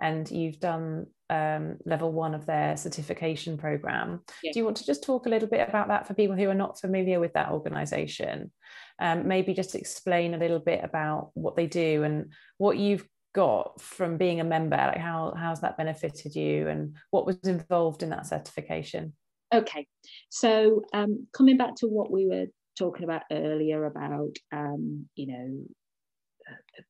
and 0.00 0.30
you've 0.30 0.60
done 0.60 1.06
um, 1.30 1.78
level 1.84 2.12
one 2.12 2.34
of 2.34 2.46
their 2.46 2.76
certification 2.76 3.56
program. 3.56 4.20
Yeah. 4.42 4.52
do 4.52 4.58
you 4.58 4.64
want 4.64 4.76
to 4.78 4.86
just 4.86 5.02
talk 5.02 5.26
a 5.26 5.28
little 5.28 5.48
bit 5.48 5.66
about 5.68 5.88
that 5.88 6.06
for 6.06 6.14
people 6.14 6.36
who 6.36 6.48
are 6.48 6.54
not 6.54 6.80
familiar 6.80 7.20
with 7.20 7.32
that 7.34 7.50
organization? 7.50 8.52
Um, 8.98 9.26
maybe 9.26 9.54
just 9.54 9.74
explain 9.74 10.34
a 10.34 10.38
little 10.38 10.58
bit 10.58 10.82
about 10.84 11.30
what 11.34 11.56
they 11.56 11.66
do 11.66 12.02
and 12.02 12.32
what 12.58 12.76
you've 12.76 13.06
got 13.34 13.80
from 13.80 14.16
being 14.16 14.40
a 14.40 14.44
member 14.44 14.76
like 14.76 14.96
how 14.96 15.34
how's 15.36 15.60
that 15.60 15.76
benefited 15.76 16.36
you 16.36 16.68
and 16.68 16.94
what 17.10 17.26
was 17.26 17.36
involved 17.44 18.02
in 18.02 18.10
that 18.10 18.26
certification? 18.26 19.12
Okay, 19.52 19.86
so 20.30 20.82
um, 20.92 21.26
coming 21.32 21.56
back 21.56 21.76
to 21.76 21.86
what 21.86 22.10
we 22.10 22.26
were 22.26 22.46
talking 22.76 23.04
about 23.04 23.22
earlier 23.30 23.84
about, 23.84 24.36
um, 24.52 25.08
you 25.14 25.26
know, 25.26 25.64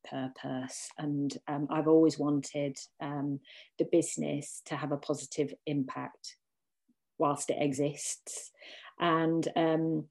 purpose, 0.08 0.88
and 0.98 1.36
um, 1.48 1.66
I've 1.70 1.88
always 1.88 2.18
wanted 2.18 2.78
um, 3.00 3.40
the 3.78 3.86
business 3.90 4.62
to 4.66 4.76
have 4.76 4.92
a 4.92 4.96
positive 4.96 5.52
impact 5.66 6.36
whilst 7.18 7.50
it 7.50 7.58
exists. 7.60 8.50
And 9.00 9.46
um, 9.56 10.06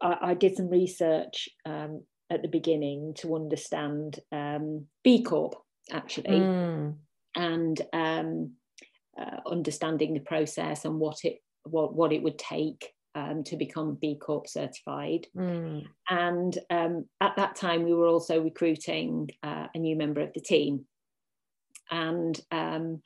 I, 0.00 0.16
I, 0.22 0.34
did 0.34 0.56
some 0.56 0.68
research 0.68 1.48
um, 1.66 2.02
at 2.30 2.42
the 2.42 2.48
beginning 2.48 3.14
to 3.18 3.34
understand 3.34 4.20
B 5.02 5.22
Corp 5.22 5.54
actually, 5.92 6.40
mm. 6.40 6.94
and 7.36 7.82
uh, 9.20 9.36
understanding 9.46 10.14
the 10.14 10.20
process 10.20 10.84
and 10.84 10.98
what 10.98 11.24
it 11.24 11.42
what, 11.64 11.94
what 11.94 12.12
it 12.12 12.22
would 12.22 12.38
take 12.38 12.92
um, 13.14 13.44
to 13.44 13.56
become 13.56 13.98
B 14.00 14.16
Corp 14.16 14.46
certified. 14.46 15.26
Mm. 15.36 15.86
And 16.08 16.58
um, 16.70 17.06
at 17.20 17.36
that 17.36 17.56
time, 17.56 17.84
we 17.84 17.94
were 17.94 18.06
also 18.06 18.42
recruiting 18.42 19.30
uh, 19.42 19.66
a 19.74 19.78
new 19.78 19.96
member 19.96 20.20
of 20.20 20.32
the 20.34 20.40
team. 20.40 20.86
And 21.90 22.40
um, 22.52 23.02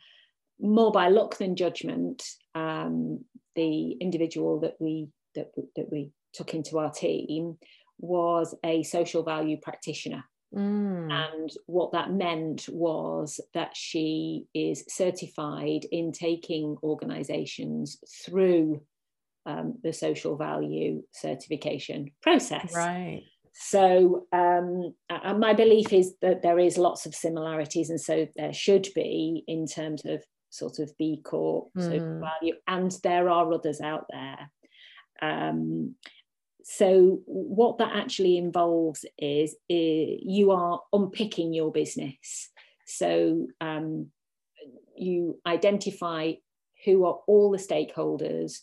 more 0.60 0.92
by 0.92 1.08
luck 1.08 1.38
than 1.38 1.56
judgment, 1.56 2.22
um, 2.54 3.24
the 3.56 3.92
individual 3.92 4.60
that 4.60 4.74
we 4.78 5.08
that, 5.34 5.50
that 5.76 5.90
we 5.90 6.10
took 6.32 6.54
into 6.54 6.78
our 6.78 6.90
team 6.90 7.58
was 7.98 8.54
a 8.64 8.82
social 8.82 9.22
value 9.22 9.56
practitioner. 9.60 10.24
Mm. 10.54 11.10
And 11.10 11.50
what 11.66 11.92
that 11.92 12.12
meant 12.12 12.68
was 12.68 13.40
that 13.54 13.76
she 13.76 14.46
is 14.54 14.84
certified 14.88 15.84
in 15.90 16.12
taking 16.12 16.76
organizations 16.82 17.98
through 18.24 18.80
um, 19.46 19.78
the 19.82 19.92
social 19.92 20.36
value 20.36 21.02
certification 21.12 22.10
process. 22.22 22.74
Right. 22.74 23.22
So, 23.52 24.26
um, 24.32 24.94
and 25.08 25.38
my 25.38 25.54
belief 25.54 25.92
is 25.92 26.14
that 26.22 26.42
there 26.42 26.58
is 26.58 26.76
lots 26.76 27.06
of 27.06 27.14
similarities, 27.14 27.90
and 27.90 28.00
so 28.00 28.26
there 28.36 28.52
should 28.52 28.88
be 28.94 29.44
in 29.46 29.66
terms 29.66 30.04
of 30.04 30.24
sort 30.50 30.78
of 30.80 30.90
B 30.98 31.20
Corp, 31.24 31.68
mm. 31.76 31.82
social 31.82 32.20
value, 32.20 32.54
and 32.66 32.92
there 33.02 33.28
are 33.28 33.52
others 33.52 33.80
out 33.80 34.06
there. 34.10 34.50
Um, 35.22 35.94
so 36.64 37.20
what 37.26 37.78
that 37.78 37.94
actually 37.94 38.38
involves 38.38 39.04
is, 39.18 39.54
is 39.68 40.18
you 40.22 40.50
are 40.50 40.80
unpicking 40.92 41.52
your 41.52 41.70
business 41.70 42.50
so 42.86 43.46
um, 43.60 44.10
you 44.96 45.40
identify 45.46 46.32
who 46.84 47.04
are 47.06 47.18
all 47.26 47.50
the 47.50 47.58
stakeholders 47.58 48.60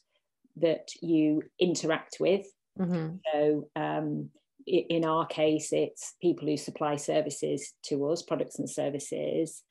that 0.58 0.90
you 1.02 1.42
interact 1.60 2.18
with 2.20 2.46
mm-hmm. 2.80 3.16
so 3.34 3.68
um, 3.76 4.30
in 4.68 5.06
our 5.06 5.26
case 5.26 5.74
it's 5.74 6.16
people 6.22 6.48
who 6.48 6.58
supply 6.58 6.96
services 6.96 7.74
to 7.84 8.08
us 8.08 8.22
products 8.22 8.60
and 8.60 8.70
services 8.70 9.64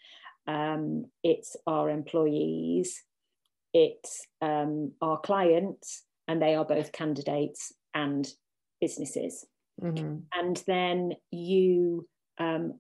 um, 0.47 1.05
it's 1.23 1.57
our 1.67 1.91
employees 1.91 3.03
it's 3.73 4.27
um, 4.43 4.93
our 5.01 5.19
clients 5.21 6.05
and 6.29 6.41
they 6.41 6.55
are 6.55 6.65
both 6.65 6.93
candidates 6.93 7.73
and 7.95 8.29
businesses. 8.81 9.47
Mm-hmm. 9.83 10.19
And 10.33 10.63
then 10.67 11.13
you 11.31 12.07
um, 12.39 12.79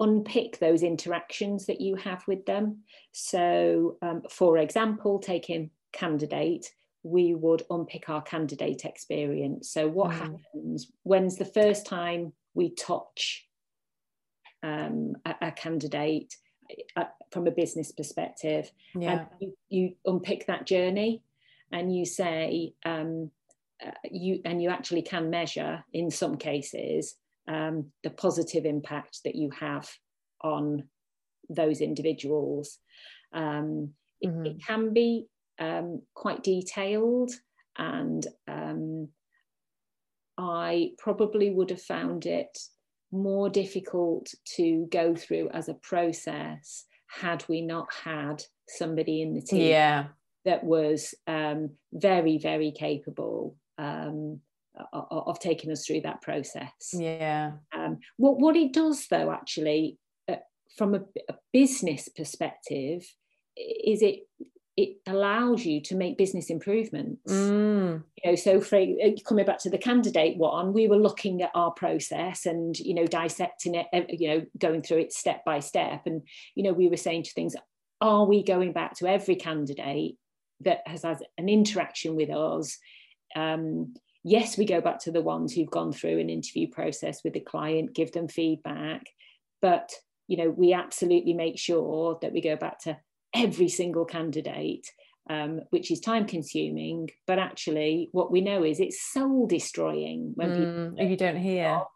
unpick 0.00 0.58
those 0.58 0.82
interactions 0.82 1.66
that 1.66 1.80
you 1.80 1.96
have 1.96 2.22
with 2.26 2.46
them. 2.46 2.82
So, 3.12 3.96
um, 4.02 4.22
for 4.30 4.58
example, 4.58 5.18
taking 5.18 5.70
candidate, 5.92 6.70
we 7.04 7.34
would 7.34 7.62
unpick 7.70 8.08
our 8.08 8.22
candidate 8.22 8.84
experience. 8.84 9.70
So, 9.70 9.86
what 9.86 10.10
mm. 10.10 10.14
happens? 10.14 10.90
When's 11.04 11.36
the 11.36 11.44
first 11.44 11.86
time 11.86 12.32
we 12.54 12.74
touch 12.74 13.46
um, 14.62 15.12
a, 15.26 15.34
a, 15.42 15.52
candidate 15.52 16.34
uh, 16.96 17.04
from 17.30 17.46
a 17.46 17.52
business 17.52 17.92
perspective? 17.92 18.72
Yeah. 18.98 19.12
And 19.12 19.26
you, 19.38 19.52
you, 19.68 19.94
unpick 20.06 20.46
that 20.46 20.66
journey 20.66 21.22
and 21.70 21.94
you 21.94 22.06
say, 22.06 22.72
um, 22.86 23.30
uh, 23.84 23.90
you 24.10 24.40
and 24.46 24.62
you 24.62 24.70
actually 24.70 25.02
can 25.02 25.28
measure 25.28 25.84
in 25.92 26.10
some 26.10 26.36
cases 26.36 27.16
um, 27.48 27.86
the 28.02 28.10
positive 28.10 28.64
impact 28.64 29.20
that 29.24 29.34
you 29.34 29.50
have 29.60 29.90
on 30.40 30.84
those 31.50 31.82
individuals. 31.82 32.78
Um, 33.32 33.90
mm-hmm. 34.24 34.46
it, 34.46 34.52
it, 34.52 34.66
can 34.66 34.94
be 34.94 35.26
um, 35.58 36.02
quite 36.14 36.42
detailed, 36.42 37.32
and 37.76 38.26
um, 38.48 39.08
I 40.38 40.92
probably 40.98 41.50
would 41.50 41.70
have 41.70 41.82
found 41.82 42.26
it 42.26 42.58
more 43.12 43.48
difficult 43.48 44.32
to 44.56 44.86
go 44.90 45.14
through 45.14 45.48
as 45.50 45.68
a 45.68 45.74
process 45.74 46.84
had 47.08 47.44
we 47.48 47.60
not 47.60 47.86
had 47.92 48.42
somebody 48.68 49.22
in 49.22 49.34
the 49.34 49.40
team 49.40 49.68
yeah. 49.68 50.06
that 50.44 50.64
was 50.64 51.14
um, 51.26 51.70
very, 51.92 52.38
very 52.38 52.72
capable 52.72 53.56
um, 53.78 54.40
of 54.92 55.38
taking 55.38 55.70
us 55.70 55.86
through 55.86 56.00
that 56.00 56.22
process. 56.22 56.72
Yeah. 56.92 57.52
Um, 57.72 57.98
what 58.16 58.40
what 58.40 58.56
it 58.56 58.72
does 58.72 59.06
though, 59.08 59.30
actually, 59.30 59.98
uh, 60.28 60.36
from 60.76 60.94
a, 60.94 61.00
a, 61.28 61.34
business 61.52 62.08
perspective, 62.08 63.06
is 63.56 64.02
it 64.02 64.20
it 64.76 64.96
allows 65.06 65.64
you 65.64 65.80
to 65.80 65.94
make 65.94 66.18
business 66.18 66.50
improvements. 66.50 67.32
Mm. 67.32 68.02
You 68.22 68.30
know, 68.30 68.36
so 68.36 68.60
for 68.60 68.76
uh, 68.76 69.10
coming 69.26 69.44
back 69.44 69.58
to 69.60 69.70
the 69.70 69.78
candidate 69.78 70.36
one, 70.36 70.72
we 70.72 70.88
were 70.88 70.96
looking 70.96 71.42
at 71.42 71.52
our 71.54 71.70
process 71.70 72.44
and 72.44 72.76
you 72.78 72.94
know 72.94 73.06
dissecting 73.06 73.76
it, 73.76 73.86
you 74.08 74.28
know, 74.28 74.46
going 74.58 74.82
through 74.82 74.98
it 74.98 75.12
step 75.12 75.44
by 75.44 75.60
step, 75.60 76.02
and 76.06 76.22
you 76.54 76.64
know, 76.64 76.72
we 76.72 76.88
were 76.88 76.96
saying 76.96 77.22
to 77.24 77.32
things, 77.32 77.54
are 78.00 78.26
we 78.26 78.42
going 78.42 78.72
back 78.72 78.96
to 78.96 79.06
every 79.06 79.36
candidate 79.36 80.16
that 80.60 80.80
has 80.86 81.02
had 81.02 81.18
an 81.38 81.48
interaction 81.48 82.16
with 82.16 82.30
us? 82.30 82.76
Um, 83.36 83.94
yes, 84.24 84.58
we 84.58 84.64
go 84.64 84.80
back 84.80 84.98
to 85.00 85.12
the 85.12 85.22
ones 85.22 85.52
who've 85.52 85.70
gone 85.70 85.92
through 85.92 86.18
an 86.18 86.30
interview 86.30 86.68
process 86.68 87.22
with 87.22 87.34
the 87.34 87.40
client, 87.40 87.94
give 87.94 88.10
them 88.10 88.26
feedback, 88.26 89.06
but 89.62 89.92
you 90.26 90.36
know, 90.36 90.50
we 90.50 90.72
absolutely 90.72 91.34
make 91.34 91.58
sure 91.58 92.18
that 92.22 92.32
we 92.32 92.40
go 92.40 92.56
back 92.56 92.80
to 92.80 92.96
every 93.34 93.68
single 93.68 94.04
candidate, 94.04 94.90
um, 95.28 95.60
which 95.70 95.90
is 95.90 96.00
time 96.00 96.26
consuming. 96.26 97.10
But 97.26 97.38
actually, 97.38 98.08
what 98.12 98.30
we 98.30 98.40
know 98.40 98.64
is 98.64 98.80
it's 98.80 99.12
soul 99.12 99.46
destroying 99.46 100.32
when 100.34 100.50
mm, 100.50 100.56
people 100.56 100.94
if 101.04 101.10
you 101.10 101.16
don't 101.16 101.36
hear. 101.36 101.64
Jobs, 101.64 101.88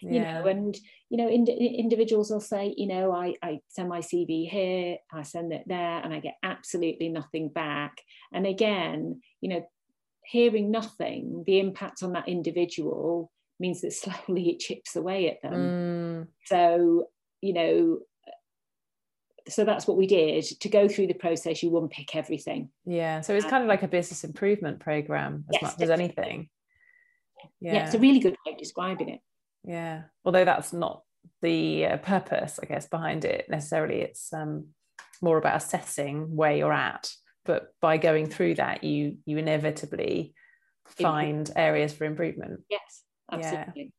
you 0.00 0.20
know 0.20 0.46
and 0.46 0.76
you 1.08 1.16
know 1.16 1.28
ind- 1.28 1.48
individuals 1.48 2.30
will 2.30 2.40
say 2.40 2.74
you 2.76 2.86
know 2.86 3.12
I, 3.12 3.34
I 3.42 3.60
send 3.68 3.88
my 3.88 4.00
cv 4.00 4.48
here 4.48 4.98
i 5.12 5.22
send 5.22 5.52
it 5.52 5.64
there 5.66 6.00
and 6.02 6.12
i 6.12 6.20
get 6.20 6.36
absolutely 6.42 7.08
nothing 7.08 7.48
back 7.48 8.00
and 8.32 8.46
again 8.46 9.20
you 9.40 9.48
know 9.50 9.66
hearing 10.24 10.70
nothing 10.70 11.44
the 11.46 11.60
impact 11.60 12.02
on 12.02 12.12
that 12.12 12.28
individual 12.28 13.30
means 13.58 13.80
that 13.82 13.92
slowly 13.92 14.50
it 14.50 14.60
chips 14.60 14.96
away 14.96 15.30
at 15.30 15.42
them 15.42 15.52
mm. 15.54 16.26
so 16.44 17.08
you 17.40 17.52
know 17.52 17.98
so 19.48 19.64
that's 19.64 19.86
what 19.86 19.96
we 19.96 20.06
did. 20.06 20.44
To 20.44 20.68
go 20.68 20.88
through 20.88 21.06
the 21.08 21.14
process 21.14 21.62
you 21.62 21.70
wouldn't 21.70 21.92
pick 21.92 22.14
everything. 22.14 22.70
Yeah 22.84 23.20
so 23.20 23.34
it's 23.34 23.46
kind 23.46 23.62
of 23.62 23.68
like 23.68 23.82
a 23.82 23.88
business 23.88 24.24
improvement 24.24 24.80
program 24.80 25.44
as 25.48 25.58
yes, 25.60 25.62
much 25.62 25.80
as 25.80 25.90
anything. 25.90 26.48
Yeah. 27.60 27.74
yeah. 27.74 27.86
it's 27.86 27.94
a 27.94 27.98
really 27.98 28.18
good 28.18 28.36
way 28.44 28.52
of 28.52 28.58
describing 28.58 29.08
it. 29.08 29.20
Yeah 29.64 30.02
although 30.24 30.44
that's 30.44 30.72
not 30.72 31.02
the 31.42 31.84
uh, 31.84 31.96
purpose 31.96 32.60
i 32.62 32.66
guess 32.66 32.88
behind 32.88 33.24
it 33.24 33.46
necessarily. 33.48 34.00
It's 34.00 34.32
um, 34.32 34.68
more 35.22 35.38
about 35.38 35.56
assessing 35.56 36.34
where 36.36 36.52
you're 36.56 36.72
at 36.72 37.10
but 37.44 37.72
by 37.80 37.96
going 37.96 38.26
through 38.26 38.56
that 38.56 38.84
you 38.84 39.18
you 39.24 39.38
inevitably 39.38 40.34
find 40.86 41.50
areas 41.56 41.92
for 41.92 42.04
improvement. 42.04 42.60
Yes 42.70 43.02
absolutely. 43.30 43.92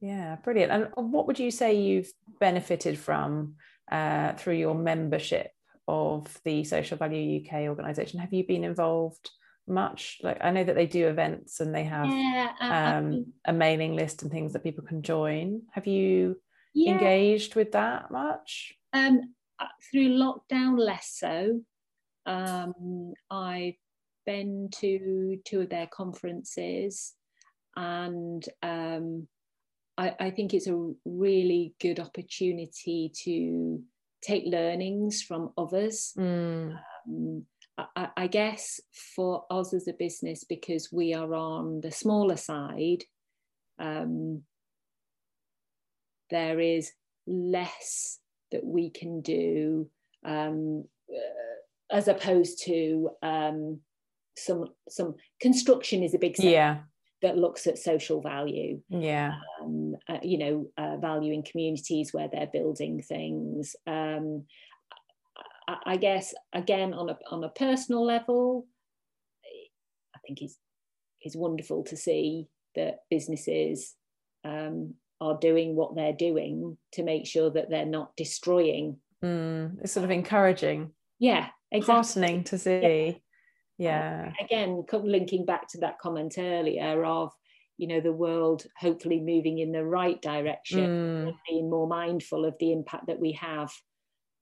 Yeah. 0.00 0.10
yeah 0.10 0.36
brilliant. 0.36 0.72
And 0.96 1.12
what 1.12 1.26
would 1.26 1.38
you 1.38 1.50
say 1.50 1.74
you've 1.74 2.10
benefited 2.40 2.98
from 2.98 3.54
uh, 3.92 4.32
through 4.32 4.54
your 4.54 4.74
membership 4.74 5.50
of 5.86 6.26
the 6.44 6.64
social 6.64 6.96
value 6.96 7.42
uk 7.44 7.52
organization. 7.52 8.18
Have 8.20 8.32
you 8.32 8.46
been 8.46 8.64
involved 8.64 9.30
much? 9.68 10.18
Like 10.22 10.38
i 10.40 10.50
know 10.50 10.64
that 10.64 10.74
they 10.74 10.86
do 10.86 11.08
events 11.08 11.60
and 11.60 11.74
they 11.74 11.84
have 11.84 12.06
yeah, 12.06 12.52
um, 12.60 13.26
a 13.44 13.52
mailing 13.52 13.94
list 13.94 14.22
and 14.22 14.30
things 14.30 14.54
that 14.54 14.64
people 14.64 14.84
can 14.84 15.02
join. 15.02 15.62
Have 15.72 15.86
you 15.86 16.40
yeah. 16.74 16.92
engaged 16.92 17.54
with 17.54 17.72
that 17.72 18.10
much? 18.10 18.74
Um, 18.94 19.34
uh, 19.58 19.66
through 19.90 20.08
lockdown 20.08 20.78
less 20.78 21.14
so. 21.14 21.60
Um, 22.24 23.12
i've 23.30 23.74
been 24.24 24.68
to 24.76 25.38
two 25.44 25.62
of 25.62 25.70
their 25.70 25.88
conferences 25.88 27.14
and 27.76 28.44
um, 28.62 29.26
I, 29.98 30.14
I 30.18 30.30
think 30.30 30.54
it's 30.54 30.68
a 30.68 30.92
really 31.04 31.74
good 31.80 32.00
opportunity 32.00 33.12
to 33.24 33.82
take 34.22 34.44
learnings 34.46 35.22
from 35.22 35.50
others 35.58 36.12
mm. 36.16 36.76
um, 37.06 37.46
I, 37.78 38.08
I 38.16 38.26
guess 38.26 38.80
for 39.16 39.44
us 39.50 39.72
as 39.72 39.88
a 39.88 39.92
business, 39.92 40.44
because 40.44 40.90
we 40.92 41.14
are 41.14 41.34
on 41.34 41.80
the 41.80 41.90
smaller 41.90 42.36
side, 42.36 43.04
um, 43.78 44.42
there 46.30 46.60
is 46.60 46.92
less 47.26 48.18
that 48.50 48.64
we 48.64 48.90
can 48.90 49.20
do 49.20 49.88
um, 50.24 50.84
uh, 51.10 51.96
as 51.96 52.08
opposed 52.08 52.62
to 52.64 53.10
um, 53.22 53.80
some 54.36 54.66
some 54.88 55.14
construction 55.40 56.02
is 56.02 56.14
a 56.14 56.18
big 56.18 56.36
sector 56.36 56.50
yeah. 56.50 56.78
That 57.22 57.38
looks 57.38 57.66
at 57.66 57.78
social 57.78 58.20
value 58.20 58.80
yeah 58.88 59.34
um, 59.62 59.94
uh, 60.08 60.18
you 60.22 60.38
know 60.38 60.66
uh, 60.76 60.96
value 60.96 61.32
in 61.32 61.42
communities 61.42 62.12
where 62.12 62.28
they're 62.32 62.50
building 62.52 63.00
things 63.02 63.74
um, 63.86 64.44
I 65.86 65.96
guess 65.96 66.34
again 66.52 66.92
on 66.94 67.10
a 67.10 67.18
on 67.30 67.44
a 67.44 67.48
personal 67.48 68.04
level, 68.04 68.66
I 70.14 70.18
think 70.26 70.42
it's 70.42 70.58
it's 71.20 71.36
wonderful 71.36 71.84
to 71.84 71.96
see 71.96 72.48
that 72.74 73.00
businesses 73.10 73.94
um, 74.44 74.94
are 75.20 75.38
doing 75.38 75.76
what 75.76 75.94
they're 75.94 76.12
doing 76.12 76.76
to 76.92 77.02
make 77.02 77.26
sure 77.26 77.50
that 77.50 77.70
they're 77.70 77.86
not 77.86 78.16
destroying. 78.16 78.96
Mm, 79.24 79.78
it's 79.82 79.92
sort 79.92 80.04
of 80.04 80.10
encouraging. 80.10 80.90
Yeah, 81.18 81.48
exactly. 81.70 81.94
Heartening 81.94 82.44
to 82.44 82.58
see. 82.58 82.80
Yeah. 82.82 83.12
Yeah. 83.82 84.32
Again, 84.40 84.84
linking 84.92 85.44
back 85.44 85.68
to 85.68 85.78
that 85.78 85.98
comment 85.98 86.34
earlier 86.38 87.04
of 87.04 87.32
you 87.78 87.88
know 87.88 88.00
the 88.00 88.12
world 88.12 88.64
hopefully 88.78 89.18
moving 89.18 89.58
in 89.58 89.72
the 89.72 89.84
right 89.84 90.20
direction 90.22 91.26
mm. 91.26 91.34
being 91.48 91.70
more 91.70 91.88
mindful 91.88 92.44
of 92.44 92.54
the 92.60 92.70
impact 92.70 93.06
that 93.06 93.18
we 93.18 93.32
have 93.32 93.72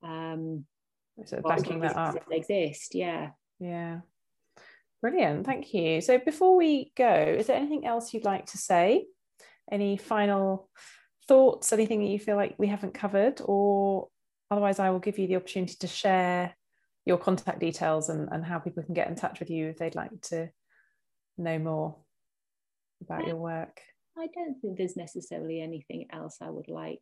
um, 0.02 0.66
so 1.24 1.40
backing 1.40 1.80
that 1.80 1.96
up. 1.96 2.16
exist 2.30 2.94
yeah. 2.94 3.30
Yeah. 3.58 4.00
Brilliant 5.00 5.46
thank 5.46 5.72
you. 5.72 6.00
So 6.00 6.18
before 6.18 6.56
we 6.56 6.92
go 6.96 7.36
is 7.38 7.46
there 7.46 7.56
anything 7.56 7.86
else 7.86 8.12
you'd 8.12 8.24
like 8.24 8.46
to 8.46 8.58
say? 8.58 9.06
Any 9.70 9.96
final 9.96 10.68
thoughts 11.28 11.72
anything 11.72 12.00
that 12.00 12.10
you 12.10 12.18
feel 12.18 12.36
like 12.36 12.56
we 12.58 12.66
haven't 12.66 12.92
covered 12.92 13.40
or 13.44 14.08
otherwise 14.50 14.80
i 14.80 14.90
will 14.90 14.98
give 14.98 15.16
you 15.16 15.28
the 15.28 15.36
opportunity 15.36 15.76
to 15.78 15.86
share 15.86 16.56
your 17.04 17.18
contact 17.18 17.60
details 17.60 18.08
and, 18.08 18.28
and 18.30 18.44
how 18.44 18.58
people 18.58 18.82
can 18.82 18.94
get 18.94 19.08
in 19.08 19.14
touch 19.14 19.40
with 19.40 19.50
you 19.50 19.68
if 19.68 19.78
they'd 19.78 19.94
like 19.94 20.20
to 20.20 20.48
know 21.38 21.58
more 21.58 21.96
about 23.02 23.26
your 23.26 23.36
work. 23.36 23.80
I 24.18 24.26
don't 24.34 24.60
think 24.60 24.76
there's 24.76 24.96
necessarily 24.96 25.62
anything 25.62 26.08
else 26.12 26.36
i 26.42 26.50
would 26.50 26.68
like 26.68 27.00